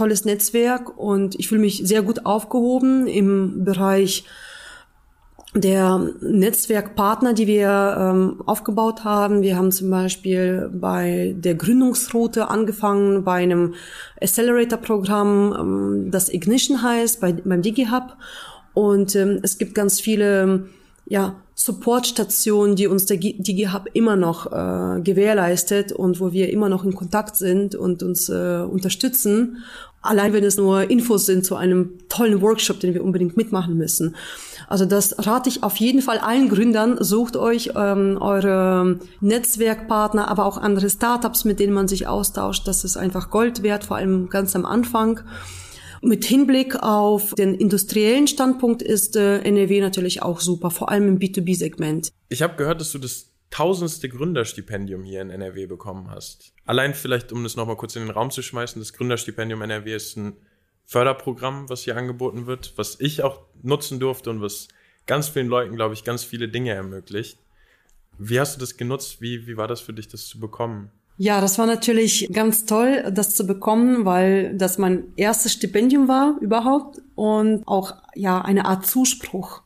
tolles 0.00 0.24
Netzwerk 0.24 0.96
und 0.98 1.38
ich 1.38 1.48
fühle 1.48 1.60
mich 1.60 1.82
sehr 1.84 2.00
gut 2.00 2.24
aufgehoben 2.24 3.06
im 3.06 3.64
Bereich 3.64 4.24
der 5.54 6.10
Netzwerkpartner, 6.22 7.34
die 7.34 7.46
wir 7.46 7.96
ähm, 7.98 8.40
aufgebaut 8.46 9.04
haben. 9.04 9.42
Wir 9.42 9.58
haben 9.58 9.72
zum 9.72 9.90
Beispiel 9.90 10.70
bei 10.72 11.34
der 11.36 11.54
Gründungsroute 11.54 12.48
angefangen, 12.48 13.24
bei 13.24 13.42
einem 13.42 13.74
Accelerator-Programm, 14.22 15.56
ähm, 15.58 16.10
das 16.10 16.32
Ignition 16.32 16.82
heißt, 16.82 17.20
bei, 17.20 17.32
beim 17.32 17.60
DigiHub. 17.60 18.16
Und 18.72 19.14
ähm, 19.16 19.40
es 19.42 19.58
gibt 19.58 19.74
ganz 19.74 20.00
viele 20.00 20.68
ja, 21.10 21.34
Supportstationen, 21.56 22.76
die 22.76 22.86
uns 22.86 23.04
der 23.04 23.16
DigiHub 23.16 23.86
immer 23.92 24.16
noch 24.16 24.46
äh, 24.46 25.00
gewährleistet 25.02 25.92
und 25.92 26.20
wo 26.20 26.32
wir 26.32 26.50
immer 26.50 26.68
noch 26.68 26.84
in 26.84 26.94
Kontakt 26.94 27.36
sind 27.36 27.74
und 27.74 28.04
uns 28.04 28.28
äh, 28.28 28.62
unterstützen. 28.62 29.58
Allein 30.02 30.32
wenn 30.32 30.44
es 30.44 30.56
nur 30.56 30.90
Infos 30.90 31.26
sind 31.26 31.44
zu 31.44 31.56
einem 31.56 31.98
tollen 32.08 32.40
Workshop, 32.40 32.80
den 32.80 32.94
wir 32.94 33.04
unbedingt 33.04 33.36
mitmachen 33.36 33.76
müssen. 33.76 34.16
Also 34.68 34.86
das 34.86 35.26
rate 35.26 35.50
ich 35.50 35.62
auf 35.62 35.76
jeden 35.76 36.00
Fall 36.00 36.18
allen 36.18 36.48
Gründern. 36.48 36.96
Sucht 37.02 37.36
euch 37.36 37.72
ähm, 37.76 38.16
eure 38.20 38.98
Netzwerkpartner, 39.20 40.28
aber 40.28 40.46
auch 40.46 40.56
andere 40.56 40.88
Startups, 40.88 41.44
mit 41.44 41.60
denen 41.60 41.74
man 41.74 41.86
sich 41.86 42.06
austauscht. 42.06 42.66
Das 42.66 42.84
ist 42.84 42.96
einfach 42.96 43.30
Gold 43.30 43.62
wert, 43.62 43.84
vor 43.84 43.98
allem 43.98 44.30
ganz 44.30 44.56
am 44.56 44.64
Anfang. 44.64 45.20
Mit 46.02 46.24
Hinblick 46.24 46.82
auf 46.82 47.34
den 47.34 47.54
industriellen 47.54 48.26
Standpunkt 48.26 48.80
ist 48.80 49.16
äh, 49.16 49.40
NRW 49.40 49.82
natürlich 49.82 50.22
auch 50.22 50.40
super, 50.40 50.70
vor 50.70 50.90
allem 50.90 51.08
im 51.08 51.18
B2B-Segment. 51.18 52.10
Ich 52.30 52.40
habe 52.40 52.56
gehört, 52.56 52.80
dass 52.80 52.92
du 52.92 52.98
das 52.98 53.29
tausendste 53.50 54.08
Gründerstipendium 54.08 55.04
hier 55.04 55.22
in 55.22 55.30
NRW 55.30 55.66
bekommen 55.66 56.10
hast. 56.10 56.52
Allein 56.64 56.94
vielleicht, 56.94 57.32
um 57.32 57.42
das 57.42 57.56
nochmal 57.56 57.76
kurz 57.76 57.96
in 57.96 58.02
den 58.02 58.10
Raum 58.10 58.30
zu 58.30 58.42
schmeißen, 58.42 58.80
das 58.80 58.92
Gründerstipendium 58.92 59.60
NRW 59.62 59.94
ist 59.94 60.16
ein 60.16 60.36
Förderprogramm, 60.86 61.68
was 61.68 61.82
hier 61.82 61.96
angeboten 61.96 62.46
wird, 62.46 62.72
was 62.76 62.98
ich 63.00 63.22
auch 63.22 63.42
nutzen 63.62 64.00
durfte 64.00 64.30
und 64.30 64.40
was 64.40 64.68
ganz 65.06 65.28
vielen 65.28 65.48
Leuten, 65.48 65.76
glaube 65.76 65.94
ich, 65.94 66.04
ganz 66.04 66.24
viele 66.24 66.48
Dinge 66.48 66.72
ermöglicht. 66.72 67.38
Wie 68.18 68.38
hast 68.38 68.56
du 68.56 68.60
das 68.60 68.76
genutzt? 68.76 69.20
Wie, 69.20 69.46
wie 69.46 69.56
war 69.56 69.66
das 69.66 69.80
für 69.80 69.92
dich, 69.92 70.08
das 70.08 70.26
zu 70.26 70.38
bekommen? 70.38 70.90
Ja, 71.16 71.40
das 71.40 71.58
war 71.58 71.66
natürlich 71.66 72.28
ganz 72.32 72.64
toll, 72.64 73.12
das 73.12 73.34
zu 73.34 73.46
bekommen, 73.46 74.04
weil 74.04 74.56
das 74.56 74.78
mein 74.78 75.12
erstes 75.16 75.52
Stipendium 75.52 76.08
war 76.08 76.38
überhaupt 76.40 77.02
und 77.14 77.62
auch 77.66 77.94
ja 78.14 78.40
eine 78.40 78.64
Art 78.64 78.86
Zuspruch, 78.86 79.62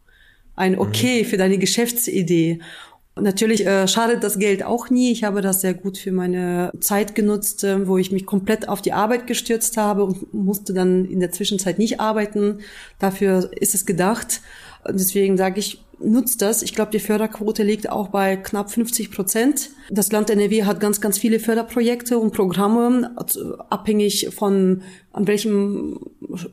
ein 0.56 0.72
mhm. 0.72 0.80
Okay 0.80 1.22
mhm. 1.22 1.26
für 1.26 1.36
deine 1.36 1.58
Geschäftsidee. 1.58 2.60
Natürlich 3.20 3.64
äh, 3.64 3.86
schadet 3.86 4.24
das 4.24 4.40
Geld 4.40 4.64
auch 4.64 4.90
nie. 4.90 5.12
Ich 5.12 5.22
habe 5.22 5.40
das 5.40 5.60
sehr 5.60 5.74
gut 5.74 5.98
für 5.98 6.10
meine 6.10 6.72
Zeit 6.80 7.14
genutzt, 7.14 7.62
äh, 7.62 7.86
wo 7.86 7.96
ich 7.96 8.10
mich 8.10 8.26
komplett 8.26 8.68
auf 8.68 8.82
die 8.82 8.92
Arbeit 8.92 9.28
gestürzt 9.28 9.76
habe 9.76 10.02
und 10.02 10.34
musste 10.34 10.74
dann 10.74 11.04
in 11.04 11.20
der 11.20 11.30
Zwischenzeit 11.30 11.78
nicht 11.78 12.00
arbeiten. 12.00 12.58
Dafür 12.98 13.50
ist 13.52 13.74
es 13.74 13.86
gedacht. 13.86 14.40
Deswegen 14.88 15.36
sage 15.36 15.60
ich, 15.60 15.83
nutzt 16.00 16.42
das. 16.42 16.62
Ich 16.62 16.74
glaube, 16.74 16.90
die 16.90 16.98
Förderquote 16.98 17.62
liegt 17.62 17.90
auch 17.90 18.08
bei 18.08 18.36
knapp 18.36 18.70
50 18.70 19.10
Prozent. 19.10 19.70
Das 19.90 20.10
Land 20.12 20.30
NRW 20.30 20.64
hat 20.64 20.80
ganz, 20.80 21.00
ganz 21.00 21.18
viele 21.18 21.40
Förderprojekte 21.40 22.18
und 22.18 22.32
Programme, 22.32 23.12
also 23.16 23.56
abhängig 23.70 24.28
von 24.34 24.82
an 25.12 25.26
welchem 25.26 26.00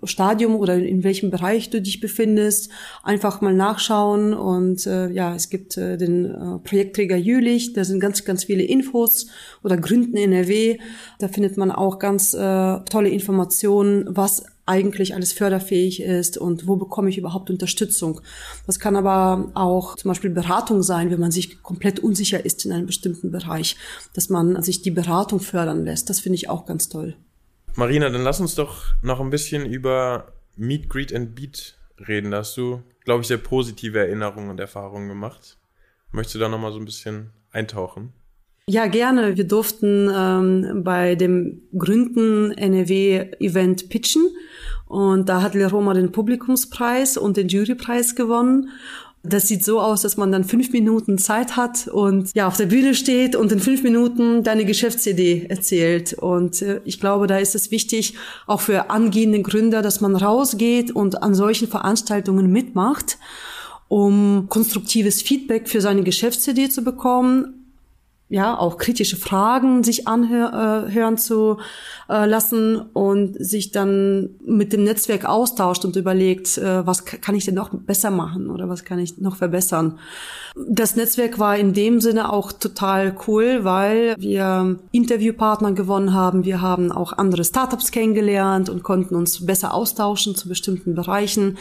Stadium 0.04 0.56
oder 0.56 0.76
in 0.76 1.04
welchem 1.04 1.32
Bereich 1.32 1.70
du 1.70 1.82
dich 1.82 2.00
befindest. 2.00 2.70
Einfach 3.04 3.42
mal 3.42 3.54
nachschauen 3.54 4.34
und 4.34 4.86
äh, 4.86 5.10
ja, 5.10 5.36
es 5.36 5.50
gibt 5.50 5.78
äh, 5.78 5.98
den 5.98 6.26
äh, 6.26 6.60
Projektträger 6.60 7.18
Jülich, 7.18 7.74
da 7.74 7.84
sind 7.84 8.00
ganz, 8.00 8.24
ganz 8.24 8.44
viele 8.44 8.64
Infos 8.64 9.28
oder 9.64 9.78
Gründen 9.78 10.18
NRW. 10.18 10.78
Da 11.20 11.28
findet 11.28 11.58
man 11.58 11.72
auch 11.72 12.00
ganz 12.00 12.34
äh, 12.34 12.80
tolle 12.90 13.10
Informationen, 13.10 14.06
was 14.08 14.44
eigentlich 14.72 15.14
alles 15.14 15.34
förderfähig 15.34 16.02
ist 16.02 16.38
und 16.38 16.66
wo 16.66 16.78
bekomme 16.78 17.10
ich 17.10 17.18
überhaupt 17.18 17.50
Unterstützung. 17.50 18.22
Das 18.66 18.80
kann 18.80 18.96
aber 18.96 19.52
auch 19.54 19.98
zum 19.98 20.10
Beispiel 20.10 20.30
Beratung 20.30 20.82
sein, 20.82 21.12
wenn 21.12 21.20
man 21.20 21.32
sich 21.32 21.62
komplett 21.62 22.00
unsicher 22.00 22.44
ist 22.44 22.66
in 22.66 22.72
einem 22.72 22.86
bestimmten 22.86 23.32
Bereich, 23.32 23.76
dass 24.14 24.30
man 24.30 24.64
sich 24.64 24.82
die 24.82 24.92
Beratung 24.92 25.42
fördern 25.42 25.84
lässt. 25.84 26.10
Das 26.10 26.22
finde 26.22 26.38
ich 26.38 26.50
auch 26.50 26.66
ganz 26.66 26.88
toll. 26.88 27.16
Marina, 27.76 28.10
dann 28.10 28.24
lass 28.24 28.40
uns 28.40 28.56
doch 28.56 28.86
noch 29.02 29.20
ein 29.20 29.30
bisschen 29.30 29.66
über 29.66 30.34
Meet, 30.56 30.90
Greet 30.90 31.14
and 31.14 31.36
Beat 31.36 31.78
reden. 32.08 32.32
Da 32.32 32.38
hast 32.38 32.56
du, 32.56 32.82
glaube 33.04 33.22
ich, 33.22 33.28
sehr 33.28 33.38
positive 33.38 34.00
Erinnerungen 34.00 34.50
und 34.50 34.60
Erfahrungen 34.60 35.10
gemacht. 35.10 35.58
Möchtest 36.12 36.36
du 36.36 36.40
da 36.40 36.50
noch 36.50 36.60
mal 36.60 36.72
so 36.72 36.80
ein 36.80 36.86
bisschen 36.86 37.32
eintauchen? 37.52 38.14
Ja, 38.72 38.88
gerne. 38.88 39.36
Wir 39.36 39.44
durften 39.44 40.10
ähm, 40.16 40.84
bei 40.86 41.16
dem 41.16 41.62
Gründen 41.78 42.52
NRW-Event 42.52 43.90
pitchen 43.90 44.30
und 44.88 45.28
da 45.28 45.42
hat 45.42 45.56
Leroma 45.56 45.94
den 45.94 46.14
Publikumspreis 46.14 47.18
und 47.18 47.36
den 47.36 47.50
Jurypreis 47.50 48.16
gewonnen. 48.16 48.70
Das 49.24 49.50
sieht 49.50 49.66
so 49.66 49.82
aus, 49.82 50.04
dass 50.04 50.16
man 50.16 50.32
dann 50.32 50.46
fünf 50.46 50.72
Minuten 50.72 51.18
Zeit 51.18 51.58
hat 51.58 51.90
und 51.90 52.34
ja 52.34 52.48
auf 52.48 52.56
der 52.56 52.68
Bühne 52.68 52.96
steht 52.96 53.36
und 53.36 53.52
in 53.52 53.60
fünf 53.60 53.84
Minuten 53.84 54.42
deine 54.46 54.64
Geschäftsidee 54.64 55.48
erzählt. 55.50 56.14
Und 56.14 56.62
äh, 56.62 56.80
ich 56.86 57.02
glaube, 57.02 57.28
da 57.28 57.40
ist 57.40 57.56
es 57.56 57.72
wichtig, 57.72 58.14
auch 58.48 58.62
für 58.62 58.90
angehende 58.90 59.42
Gründer, 59.42 59.82
dass 59.82 60.00
man 60.00 60.16
rausgeht 60.16 60.92
und 60.92 61.22
an 61.22 61.36
solchen 61.36 61.68
Veranstaltungen 61.68 62.50
mitmacht, 62.50 63.18
um 63.90 64.46
konstruktives 64.48 65.22
Feedback 65.22 65.68
für 65.68 65.82
seine 65.82 66.04
Geschäftsidee 66.04 66.70
zu 66.70 66.86
bekommen, 66.86 67.61
ja, 68.32 68.58
auch 68.58 68.78
kritische 68.78 69.18
Fragen 69.18 69.84
sich 69.84 70.08
anhören 70.08 71.14
äh, 71.14 71.18
zu 71.18 71.58
äh, 72.10 72.26
lassen 72.26 72.78
und 72.94 73.36
sich 73.36 73.72
dann 73.72 74.30
mit 74.46 74.72
dem 74.72 74.86
Netzwerk 74.86 75.26
austauscht 75.26 75.84
und 75.84 75.98
überlegt, 75.98 76.58
äh, 76.58 76.88
was 76.88 77.04
kann 77.04 77.36
ich 77.36 77.44
denn 77.44 77.56
noch 77.56 77.72
besser 77.74 78.10
machen 78.10 78.50
oder 78.50 78.70
was 78.70 78.86
kann 78.86 79.00
ich 79.00 79.18
noch 79.18 79.36
verbessern. 79.36 80.00
Das 80.56 80.96
Netzwerk 80.96 81.40
war 81.40 81.58
in 81.58 81.74
dem 81.74 82.00
Sinne 82.00 82.32
auch 82.32 82.54
total 82.54 83.14
cool, 83.28 83.66
weil 83.66 84.16
wir 84.18 84.80
Interviewpartner 84.94 85.74
gewonnen 85.74 86.14
haben. 86.14 86.46
Wir 86.46 86.62
haben 86.62 86.94
auch 86.94 87.12
andere 87.12 87.44
Startups 87.44 87.92
kennengelernt 87.92 88.70
und 88.70 88.82
konnten 88.82 89.16
uns 89.16 89.46
besser 89.46 89.74
austauschen 89.74 90.36
zu 90.36 90.48
bestimmten 90.48 90.96
Bereichen 90.96 91.58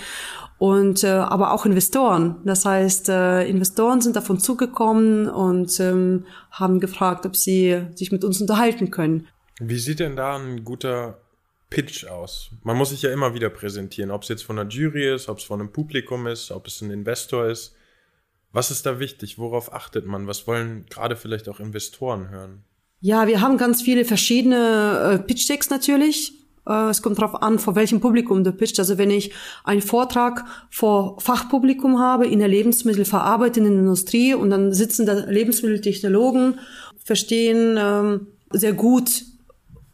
und 0.60 1.04
äh, 1.04 1.08
aber 1.08 1.54
auch 1.54 1.64
Investoren. 1.64 2.36
Das 2.44 2.66
heißt, 2.66 3.08
äh, 3.08 3.48
Investoren 3.48 4.02
sind 4.02 4.14
davon 4.14 4.38
zugekommen 4.38 5.26
und 5.26 5.80
ähm, 5.80 6.26
haben 6.50 6.80
gefragt, 6.80 7.24
ob 7.24 7.34
sie 7.34 7.86
sich 7.94 8.12
mit 8.12 8.24
uns 8.24 8.42
unterhalten 8.42 8.90
können. 8.90 9.26
Wie 9.58 9.78
sieht 9.78 10.00
denn 10.00 10.16
da 10.16 10.36
ein 10.36 10.62
guter 10.62 11.22
Pitch 11.70 12.04
aus? 12.04 12.50
Man 12.62 12.76
muss 12.76 12.90
sich 12.90 13.00
ja 13.00 13.10
immer 13.10 13.32
wieder 13.32 13.48
präsentieren, 13.48 14.10
ob 14.10 14.22
es 14.22 14.28
jetzt 14.28 14.42
von 14.44 14.58
einer 14.58 14.68
Jury 14.68 15.14
ist, 15.14 15.30
ob 15.30 15.38
es 15.38 15.44
von 15.44 15.60
einem 15.60 15.72
Publikum 15.72 16.26
ist, 16.26 16.50
ob 16.50 16.66
es 16.66 16.82
ein 16.82 16.90
Investor 16.90 17.46
ist. 17.46 17.74
Was 18.52 18.70
ist 18.70 18.84
da 18.84 19.00
wichtig? 19.00 19.38
Worauf 19.38 19.72
achtet 19.72 20.04
man? 20.04 20.26
Was 20.26 20.46
wollen 20.46 20.84
gerade 20.90 21.16
vielleicht 21.16 21.48
auch 21.48 21.58
Investoren 21.58 22.28
hören? 22.28 22.64
Ja, 23.00 23.26
wir 23.26 23.40
haben 23.40 23.56
ganz 23.56 23.80
viele 23.80 24.04
verschiedene 24.04 25.14
äh, 25.14 25.18
Pitch-Decks 25.20 25.70
natürlich. 25.70 26.34
Äh, 26.66 26.90
es 26.90 27.02
kommt 27.02 27.18
darauf 27.18 27.42
an, 27.42 27.58
vor 27.58 27.74
welchem 27.74 28.00
Publikum 28.00 28.44
du 28.44 28.52
pitcht. 28.52 28.78
Also 28.78 28.98
wenn 28.98 29.10
ich 29.10 29.32
einen 29.64 29.82
Vortrag 29.82 30.44
vor 30.70 31.20
Fachpublikum 31.20 31.98
habe 31.98 32.26
in 32.26 32.38
der 32.38 32.48
lebensmittelverarbeitenden 32.48 33.78
Industrie 33.78 34.34
und 34.34 34.50
dann 34.50 34.72
sitzen 34.72 35.06
da 35.06 35.12
Lebensmitteltechnologen, 35.12 36.60
verstehen 37.04 37.76
ähm, 37.78 38.26
sehr 38.50 38.72
gut, 38.72 39.24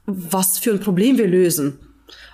was 0.07 0.59
für 0.59 0.71
ein 0.71 0.81
Problem 0.81 1.19
wir 1.19 1.27
lösen. 1.27 1.79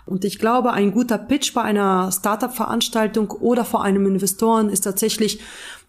Und 0.04 0.24
ich 0.24 0.38
glaube, 0.38 0.72
ein 0.72 0.92
guter 0.92 1.16
Pitch 1.16 1.54
bei 1.54 1.62
einer 1.62 2.10
Startup-Veranstaltung 2.10 3.30
oder 3.30 3.64
vor 3.64 3.84
einem 3.84 4.06
Investoren 4.06 4.68
ist 4.68 4.82
tatsächlich, 4.82 5.40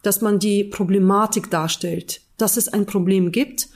dass 0.03 0.21
man 0.21 0.38
die 0.38 0.63
Problematik 0.63 1.50
darstellt, 1.50 2.21
dass 2.38 2.57
es 2.57 2.67
ein 2.67 2.85
Problem 2.85 3.31
gibt 3.31 3.69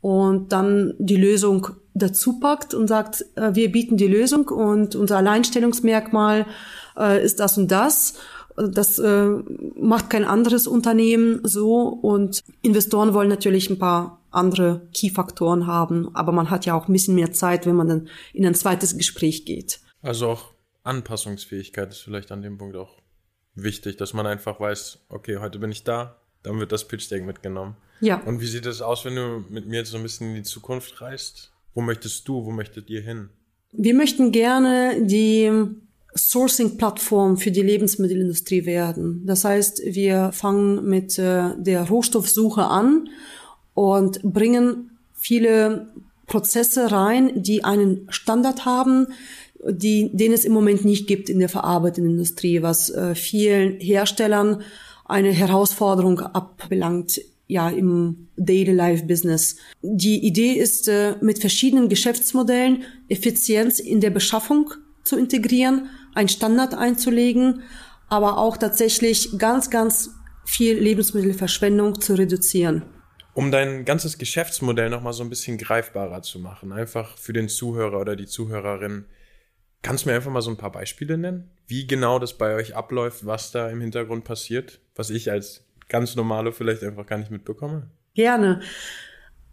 und 0.00 0.52
dann 0.52 0.94
die 0.98 1.16
Lösung 1.16 1.68
dazu 1.94 2.38
packt 2.38 2.74
und 2.74 2.88
sagt, 2.88 3.24
äh, 3.34 3.54
wir 3.54 3.72
bieten 3.72 3.96
die 3.96 4.06
Lösung 4.06 4.48
und 4.48 4.94
unser 4.94 5.18
Alleinstellungsmerkmal 5.18 6.46
äh, 6.96 7.24
ist 7.24 7.40
das 7.40 7.58
und 7.58 7.70
das. 7.70 8.14
Das 8.56 8.98
äh, 8.98 9.26
macht 9.76 10.10
kein 10.10 10.24
anderes 10.24 10.66
Unternehmen 10.66 11.40
so 11.44 11.88
und 11.88 12.42
Investoren 12.62 13.14
wollen 13.14 13.28
natürlich 13.28 13.70
ein 13.70 13.78
paar 13.78 14.20
andere 14.30 14.88
Key-Faktoren 14.92 15.66
haben. 15.66 16.14
Aber 16.14 16.32
man 16.32 16.50
hat 16.50 16.66
ja 16.66 16.74
auch 16.74 16.88
ein 16.88 16.92
bisschen 16.92 17.14
mehr 17.14 17.32
Zeit, 17.32 17.66
wenn 17.66 17.76
man 17.76 17.88
dann 17.88 18.08
in 18.32 18.44
ein 18.44 18.54
zweites 18.54 18.96
Gespräch 18.96 19.44
geht. 19.44 19.80
Also 20.02 20.28
auch 20.28 20.54
Anpassungsfähigkeit 20.82 21.90
ist 21.90 22.00
vielleicht 22.00 22.32
an 22.32 22.42
dem 22.42 22.58
Punkt 22.58 22.76
auch 22.76 22.98
wichtig, 23.54 23.96
dass 23.96 24.12
man 24.12 24.26
einfach 24.26 24.58
weiß, 24.60 25.06
okay, 25.08 25.38
heute 25.38 25.58
bin 25.58 25.70
ich 25.70 25.84
da, 25.84 26.20
dann 26.42 26.58
wird 26.58 26.72
das 26.72 26.86
Pitch 26.86 27.10
Deck 27.10 27.24
mitgenommen. 27.24 27.76
Ja. 28.00 28.22
Und 28.22 28.40
wie 28.40 28.46
sieht 28.46 28.66
es 28.66 28.80
aus, 28.80 29.04
wenn 29.04 29.16
du 29.16 29.44
mit 29.48 29.66
mir 29.66 29.78
jetzt 29.78 29.90
so 29.90 29.96
ein 29.96 30.02
bisschen 30.02 30.28
in 30.28 30.34
die 30.36 30.42
Zukunft 30.42 31.00
reist? 31.00 31.52
Wo 31.74 31.80
möchtest 31.80 32.26
du, 32.28 32.44
wo 32.44 32.50
möchtet 32.50 32.90
ihr 32.90 33.00
hin? 33.00 33.28
Wir 33.72 33.94
möchten 33.94 34.32
gerne 34.32 35.02
die 35.04 35.50
Sourcing-Plattform 36.16 37.36
für 37.36 37.50
die 37.50 37.62
Lebensmittelindustrie 37.62 38.66
werden. 38.66 39.24
Das 39.26 39.44
heißt, 39.44 39.82
wir 39.84 40.32
fangen 40.32 40.88
mit 40.88 41.18
äh, 41.18 41.50
der 41.56 41.82
Rohstoffsuche 41.88 42.64
an 42.64 43.08
und 43.74 44.22
bringen 44.22 44.98
viele 45.14 45.92
Prozesse 46.26 46.90
rein, 46.90 47.42
die 47.42 47.64
einen 47.64 48.06
Standard 48.10 48.64
haben, 48.64 49.08
die, 49.66 50.10
den 50.12 50.32
es 50.32 50.44
im 50.44 50.52
Moment 50.52 50.84
nicht 50.84 51.06
gibt 51.06 51.28
in 51.28 51.40
der 51.40 51.48
verarbeitenden 51.48 52.12
Industrie, 52.12 52.62
was 52.62 52.90
äh, 52.90 53.14
vielen 53.14 53.80
Herstellern 53.80 54.62
eine 55.08 55.32
Herausforderung 55.32 56.20
abbelangt, 56.20 57.20
ja, 57.46 57.70
im 57.70 58.28
Daily 58.36 58.72
Life 58.72 59.06
Business. 59.06 59.56
Die 59.80 60.24
Idee 60.24 60.52
ist, 60.52 60.86
äh, 60.86 61.16
mit 61.22 61.38
verschiedenen 61.38 61.88
Geschäftsmodellen 61.88 62.84
Effizienz 63.08 63.80
in 63.80 64.00
der 64.00 64.10
Beschaffung 64.10 64.70
zu 65.02 65.18
integrieren, 65.18 65.88
einen 66.14 66.28
Standard 66.28 66.74
einzulegen, 66.74 67.62
aber 68.08 68.36
auch 68.36 68.58
tatsächlich 68.58 69.38
ganz, 69.38 69.70
ganz 69.70 70.10
viel 70.44 70.78
Lebensmittelverschwendung 70.78 72.00
zu 72.00 72.14
reduzieren. 72.14 72.82
Um 73.32 73.50
dein 73.50 73.84
ganzes 73.84 74.18
Geschäftsmodell 74.18 74.90
nochmal 74.90 75.12
so 75.12 75.22
ein 75.22 75.30
bisschen 75.30 75.56
greifbarer 75.56 76.22
zu 76.22 76.40
machen, 76.40 76.72
einfach 76.72 77.16
für 77.16 77.32
den 77.32 77.48
Zuhörer 77.48 78.00
oder 78.00 78.16
die 78.16 78.26
Zuhörerin, 78.26 79.06
kannst 79.82 80.04
du 80.04 80.08
mir 80.10 80.16
einfach 80.16 80.30
mal 80.30 80.42
so 80.42 80.50
ein 80.50 80.56
paar 80.56 80.72
Beispiele 80.72 81.18
nennen? 81.18 81.50
Wie 81.66 81.86
genau 81.86 82.18
das 82.18 82.36
bei 82.36 82.54
euch 82.54 82.74
abläuft, 82.74 83.26
was 83.26 83.52
da 83.52 83.68
im 83.68 83.80
Hintergrund 83.80 84.24
passiert, 84.24 84.80
was 84.96 85.10
ich 85.10 85.30
als 85.30 85.64
ganz 85.88 86.16
normale 86.16 86.52
vielleicht 86.52 86.82
einfach 86.82 87.06
gar 87.06 87.18
nicht 87.18 87.30
mitbekomme? 87.30 87.88
Gerne. 88.14 88.60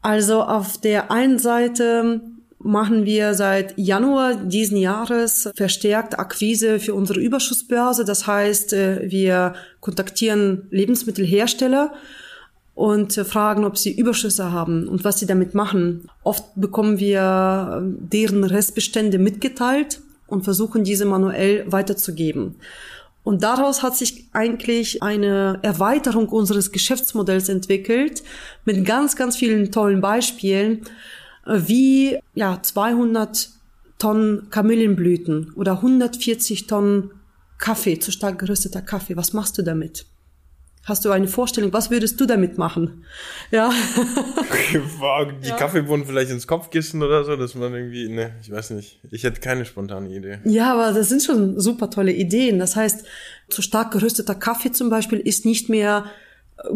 Also 0.02 0.44
auf 0.44 0.80
der 0.80 1.12
einen 1.12 1.40
Seite 1.40 2.22
machen 2.60 3.06
wir 3.06 3.34
seit 3.36 3.78
Januar 3.78 4.36
diesen 4.36 4.78
Jahres 4.78 5.50
verstärkt 5.56 6.18
Akquise 6.18 6.80
für 6.80 6.94
unsere 6.94 7.20
Überschussbörse. 7.20 8.06
Das 8.06 8.26
heißt, 8.26 8.74
äh, 8.74 9.12
wir 9.12 9.54
kontaktieren 9.82 10.68
Lebensmittelhersteller 10.72 11.94
und 12.74 13.14
fragen, 13.14 13.66
ob 13.66 13.78
sie 13.78 13.96
Überschüsse 13.96 14.52
haben 14.52 14.88
und 14.88 15.04
was 15.04 15.20
sie 15.20 15.26
damit 15.26 15.54
machen. 15.54 16.10
Oft 16.24 16.44
bekommen 16.56 17.00
wir 17.00 17.82
äh, 17.82 18.08
deren 18.10 18.44
Restbestände 18.44 19.20
mitgeteilt 19.20 20.02
und 20.28 20.44
versuchen 20.44 20.84
diese 20.84 21.06
manuell 21.06 21.72
weiterzugeben. 21.72 22.56
Und 23.24 23.42
daraus 23.42 23.82
hat 23.82 23.98
sich 23.98 24.28
eigentlich 24.34 25.02
eine 25.02 25.60
Erweiterung 25.64 26.30
unseres 26.30 26.72
Geschäftsmodells 26.72 27.50
entwickelt 27.50 28.24
mit 28.66 28.86
ganz, 28.86 29.16
ganz 29.16 29.36
vielen 29.36 29.72
tollen 29.72 30.00
Beispielen, 30.00 30.82
wie 31.46 32.20
ja 32.36 32.62
200 32.62 33.50
Tonnen 33.98 34.50
Kamillenblüten 34.52 35.54
oder 35.56 35.74
140 35.74 36.68
Tonnen 36.68 37.12
Kaffee, 37.58 37.98
zu 37.98 38.12
stark 38.12 38.40
gerösteter 38.40 38.82
Kaffee. 38.82 39.18
Was 39.18 39.34
machst 39.34 39.58
du 39.58 39.64
damit? 39.64 40.06
Hast 40.86 41.04
du 41.04 41.10
eine 41.10 41.28
Vorstellung, 41.28 41.74
was 41.74 41.90
würdest 41.90 42.22
du 42.22 42.28
damit 42.28 42.60
machen? 42.60 43.06
Ja. 43.50 43.72
die 44.72 45.48
ja. 45.48 45.56
Kaffeebohnen 45.56 46.06
vielleicht 46.06 46.30
ins 46.30 46.46
Kopfkissen 46.46 47.02
oder 47.02 47.24
so, 47.24 47.36
dass 47.36 47.56
man 47.56 47.74
irgendwie, 47.74 48.08
ne, 48.08 48.36
ich 48.42 48.52
weiß 48.52 48.70
nicht. 48.70 49.00
Ich 49.10 49.24
hätte 49.24 49.42
keine 49.42 49.66
spontane 49.66 50.10
Idee. 50.10 50.40
Ja, 50.46 50.74
aber 50.74 50.94
das 50.98 51.10
sind 51.10 51.24
schon 51.24 51.60
super 51.60 51.90
tolle 51.90 52.14
Ideen. 52.14 52.60
Das 52.60 52.76
heißt, 52.76 53.04
zu 53.50 53.64
stark 53.64 53.92
gerösteter 53.92 54.36
Kaffee 54.36 54.72
zum 54.72 54.92
Beispiel 54.92 55.20
ist 55.20 55.44
nicht 55.44 55.70
mehr 55.70 56.06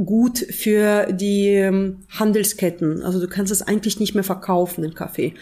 gut 0.06 0.40
für 0.40 1.14
die 1.14 1.48
ähm, 1.50 2.00
Handelsketten. 2.10 3.02
Also 3.04 3.20
du 3.20 3.28
kannst 3.28 3.52
es 3.52 3.62
eigentlich 3.62 4.00
nicht 4.00 4.14
mehr 4.14 4.24
verkaufen, 4.24 4.82
den 4.82 4.94
Kaffee. 4.94 5.34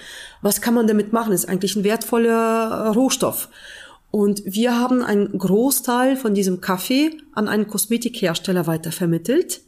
Was 0.41 0.61
kann 0.61 0.73
man 0.73 0.87
damit 0.87 1.13
machen? 1.13 1.33
Ist 1.33 1.49
eigentlich 1.49 1.75
ein 1.75 1.83
wertvoller 1.83 2.91
Rohstoff. 2.93 3.49
Und 4.11 4.41
wir 4.45 4.79
haben 4.79 5.03
einen 5.03 5.37
Großteil 5.37 6.15
von 6.15 6.33
diesem 6.33 6.61
Kaffee 6.61 7.11
an 7.33 7.47
einen 7.47 7.67
Kosmetikhersteller 7.67 8.67
weitervermittelt, 8.67 9.61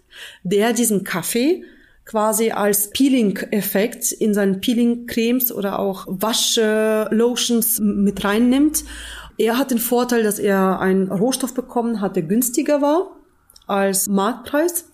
der 0.44 0.74
diesen 0.74 1.04
Kaffee 1.04 1.64
quasi 2.06 2.50
als 2.52 2.90
Peeling-Effekt 2.90 4.12
in 4.12 4.34
seinen 4.34 4.62
Peeling-Cremes 4.62 5.52
oder 5.52 5.78
auch 5.78 6.08
Waschlotions 6.08 7.80
mit 7.80 8.24
reinnimmt. 8.24 8.84
Er 9.38 9.58
hat 9.58 9.70
den 9.72 9.78
Vorteil, 9.78 10.24
dass 10.24 10.40
er 10.40 10.80
einen 10.80 11.12
Rohstoff 11.12 11.54
bekommen 11.54 12.02
hat, 12.02 12.16
der 12.16 12.24
günstiger 12.24 12.82
war 12.82 13.12
als 13.68 14.08
Marktpreis. 14.08 14.86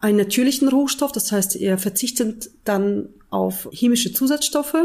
Einen 0.00 0.18
natürlichen 0.18 0.68
Rohstoff, 0.68 1.12
das 1.12 1.32
heißt, 1.32 1.56
er 1.56 1.78
verzichtet 1.78 2.50
dann 2.64 3.08
auf 3.30 3.68
chemische 3.72 4.12
Zusatzstoffe 4.12 4.76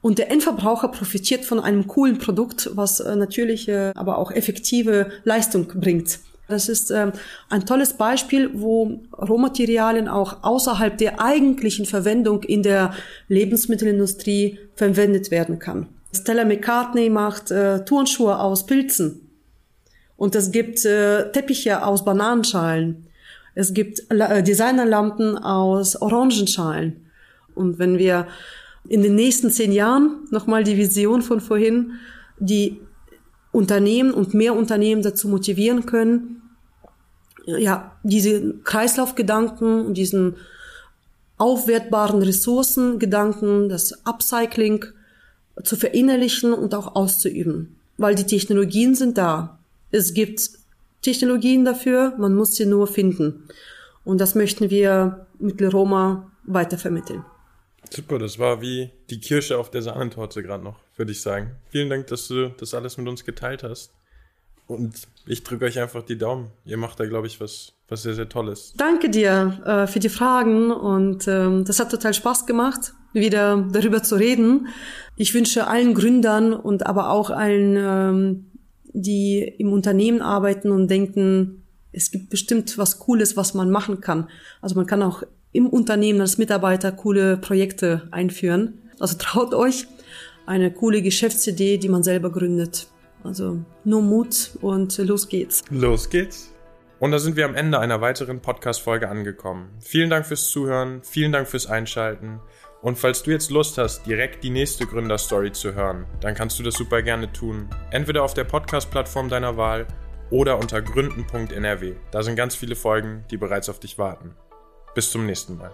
und 0.00 0.18
der 0.18 0.30
Endverbraucher 0.30 0.88
profitiert 0.88 1.44
von 1.44 1.60
einem 1.60 1.86
coolen 1.86 2.18
Produkt, 2.18 2.70
was 2.74 3.00
äh, 3.00 3.16
natürliche, 3.16 3.92
aber 3.94 4.18
auch 4.18 4.30
effektive 4.30 5.10
Leistung 5.24 5.66
bringt. 5.66 6.20
Das 6.48 6.68
ist 6.68 6.90
ähm, 6.90 7.12
ein 7.48 7.64
tolles 7.64 7.94
Beispiel, 7.94 8.50
wo 8.54 9.00
Rohmaterialien 9.16 10.08
auch 10.08 10.42
außerhalb 10.42 10.98
der 10.98 11.20
eigentlichen 11.20 11.86
Verwendung 11.86 12.42
in 12.42 12.62
der 12.62 12.94
Lebensmittelindustrie 13.28 14.58
verwendet 14.74 15.30
werden 15.30 15.58
kann. 15.58 15.88
Stella 16.12 16.44
McCartney 16.44 17.10
macht 17.10 17.50
äh, 17.50 17.84
Turnschuhe 17.84 18.38
aus 18.38 18.66
Pilzen 18.66 19.30
und 20.16 20.34
es 20.34 20.52
gibt 20.52 20.84
äh, 20.84 21.32
Teppiche 21.32 21.84
aus 21.84 22.04
Bananenschalen. 22.04 23.06
Es 23.54 23.72
gibt 23.72 24.10
äh, 24.10 24.42
Designerlampen 24.42 25.38
aus 25.38 26.00
Orangenschalen. 26.00 27.06
Und 27.54 27.78
wenn 27.78 27.98
wir 27.98 28.26
in 28.88 29.02
den 29.02 29.14
nächsten 29.14 29.50
zehn 29.50 29.72
Jahren 29.72 30.26
nochmal 30.30 30.64
die 30.64 30.76
Vision 30.76 31.22
von 31.22 31.40
vorhin, 31.40 31.92
die 32.38 32.80
Unternehmen 33.52 34.12
und 34.12 34.34
mehr 34.34 34.56
Unternehmen 34.56 35.02
dazu 35.02 35.28
motivieren 35.28 35.86
können, 35.86 36.42
ja, 37.46 37.92
diese 38.02 38.54
Kreislaufgedanken 38.64 39.86
und 39.86 39.94
diesen 39.94 40.36
aufwertbaren 41.36 42.22
Ressourcengedanken, 42.22 43.68
das 43.68 44.04
Upcycling 44.04 44.84
zu 45.62 45.76
verinnerlichen 45.76 46.52
und 46.52 46.74
auch 46.74 46.96
auszuüben. 46.96 47.76
Weil 47.96 48.14
die 48.14 48.24
Technologien 48.24 48.94
sind 48.94 49.18
da. 49.18 49.58
Es 49.90 50.14
gibt 50.14 50.50
Technologien 51.04 51.64
dafür, 51.64 52.14
man 52.18 52.34
muss 52.34 52.56
sie 52.56 52.66
nur 52.66 52.86
finden. 52.86 53.48
Und 54.04 54.20
das 54.20 54.34
möchten 54.34 54.70
wir 54.70 55.26
mit 55.38 55.60
Leroma 55.60 56.32
weitervermitteln. 56.44 57.24
Super, 57.90 58.18
das 58.18 58.38
war 58.38 58.60
wie 58.60 58.90
die 59.10 59.20
Kirsche 59.20 59.58
auf 59.58 59.70
der 59.70 59.82
Sahnentorte 59.82 60.42
gerade 60.42 60.64
noch, 60.64 60.76
würde 60.96 61.12
ich 61.12 61.22
sagen. 61.22 61.52
Vielen 61.68 61.90
Dank, 61.90 62.08
dass 62.08 62.28
du 62.28 62.48
das 62.58 62.74
alles 62.74 62.96
mit 62.98 63.06
uns 63.08 63.24
geteilt 63.24 63.62
hast. 63.62 63.92
Und 64.66 64.94
ich 65.26 65.44
drücke 65.44 65.66
euch 65.66 65.78
einfach 65.78 66.02
die 66.02 66.16
Daumen. 66.16 66.50
Ihr 66.64 66.78
macht 66.78 66.98
da, 66.98 67.06
glaube 67.06 67.26
ich, 67.26 67.40
was, 67.40 67.74
was 67.88 68.02
sehr, 68.02 68.14
sehr 68.14 68.28
Tolles. 68.28 68.72
Danke 68.76 69.10
dir 69.10 69.60
äh, 69.66 69.86
für 69.86 70.00
die 70.00 70.08
Fragen 70.08 70.70
und 70.72 71.28
ähm, 71.28 71.64
das 71.64 71.80
hat 71.80 71.90
total 71.90 72.14
Spaß 72.14 72.46
gemacht, 72.46 72.94
wieder 73.12 73.68
darüber 73.70 74.02
zu 74.02 74.16
reden. 74.16 74.68
Ich 75.16 75.34
wünsche 75.34 75.66
allen 75.66 75.94
Gründern 75.94 76.54
und 76.54 76.86
aber 76.86 77.10
auch 77.10 77.28
allen, 77.30 77.76
ähm, 77.76 78.46
die 78.94 79.40
im 79.58 79.72
Unternehmen 79.72 80.22
arbeiten 80.22 80.70
und 80.70 80.88
denken, 80.88 81.64
es 81.92 82.10
gibt 82.10 82.30
bestimmt 82.30 82.78
was 82.78 82.98
Cooles, 83.00 83.36
was 83.36 83.52
man 83.52 83.70
machen 83.70 84.00
kann. 84.00 84.28
Also 84.62 84.76
man 84.76 84.86
kann 84.86 85.02
auch 85.02 85.22
im 85.52 85.66
Unternehmen 85.68 86.20
als 86.20 86.38
Mitarbeiter 86.38 86.90
coole 86.92 87.36
Projekte 87.36 88.08
einführen. 88.10 88.80
Also 88.98 89.16
traut 89.18 89.52
euch 89.52 89.86
eine 90.46 90.70
coole 90.72 91.02
Geschäftsidee, 91.02 91.78
die 91.78 91.88
man 91.88 92.02
selber 92.02 92.30
gründet. 92.30 92.86
Also 93.22 93.64
nur 93.84 94.02
Mut 94.02 94.50
und 94.60 94.96
los 94.98 95.28
geht's. 95.28 95.62
Los 95.70 96.08
geht's. 96.10 96.50
Und 97.00 97.10
da 97.10 97.18
sind 97.18 97.36
wir 97.36 97.44
am 97.44 97.54
Ende 97.54 97.80
einer 97.80 98.00
weiteren 98.00 98.40
Podcast-Folge 98.40 99.08
angekommen. 99.08 99.70
Vielen 99.80 100.10
Dank 100.10 100.26
fürs 100.26 100.48
Zuhören, 100.48 101.00
vielen 101.02 101.32
Dank 101.32 101.48
fürs 101.48 101.66
Einschalten. 101.66 102.40
Und 102.84 102.98
falls 102.98 103.22
du 103.22 103.30
jetzt 103.30 103.50
Lust 103.50 103.78
hast, 103.78 104.04
direkt 104.04 104.44
die 104.44 104.50
nächste 104.50 104.84
Gründerstory 104.84 105.50
zu 105.52 105.74
hören, 105.74 106.04
dann 106.20 106.34
kannst 106.34 106.58
du 106.58 106.62
das 106.62 106.74
super 106.74 107.00
gerne 107.00 107.32
tun. 107.32 107.70
Entweder 107.90 108.22
auf 108.22 108.34
der 108.34 108.44
Podcast-Plattform 108.44 109.30
deiner 109.30 109.56
Wahl 109.56 109.86
oder 110.28 110.58
unter 110.58 110.82
gründen.nrw. 110.82 111.94
Da 112.10 112.22
sind 112.22 112.36
ganz 112.36 112.54
viele 112.54 112.76
Folgen, 112.76 113.24
die 113.30 113.38
bereits 113.38 113.70
auf 113.70 113.80
dich 113.80 113.96
warten. 113.96 114.36
Bis 114.94 115.10
zum 115.10 115.24
nächsten 115.24 115.56
Mal. 115.56 115.72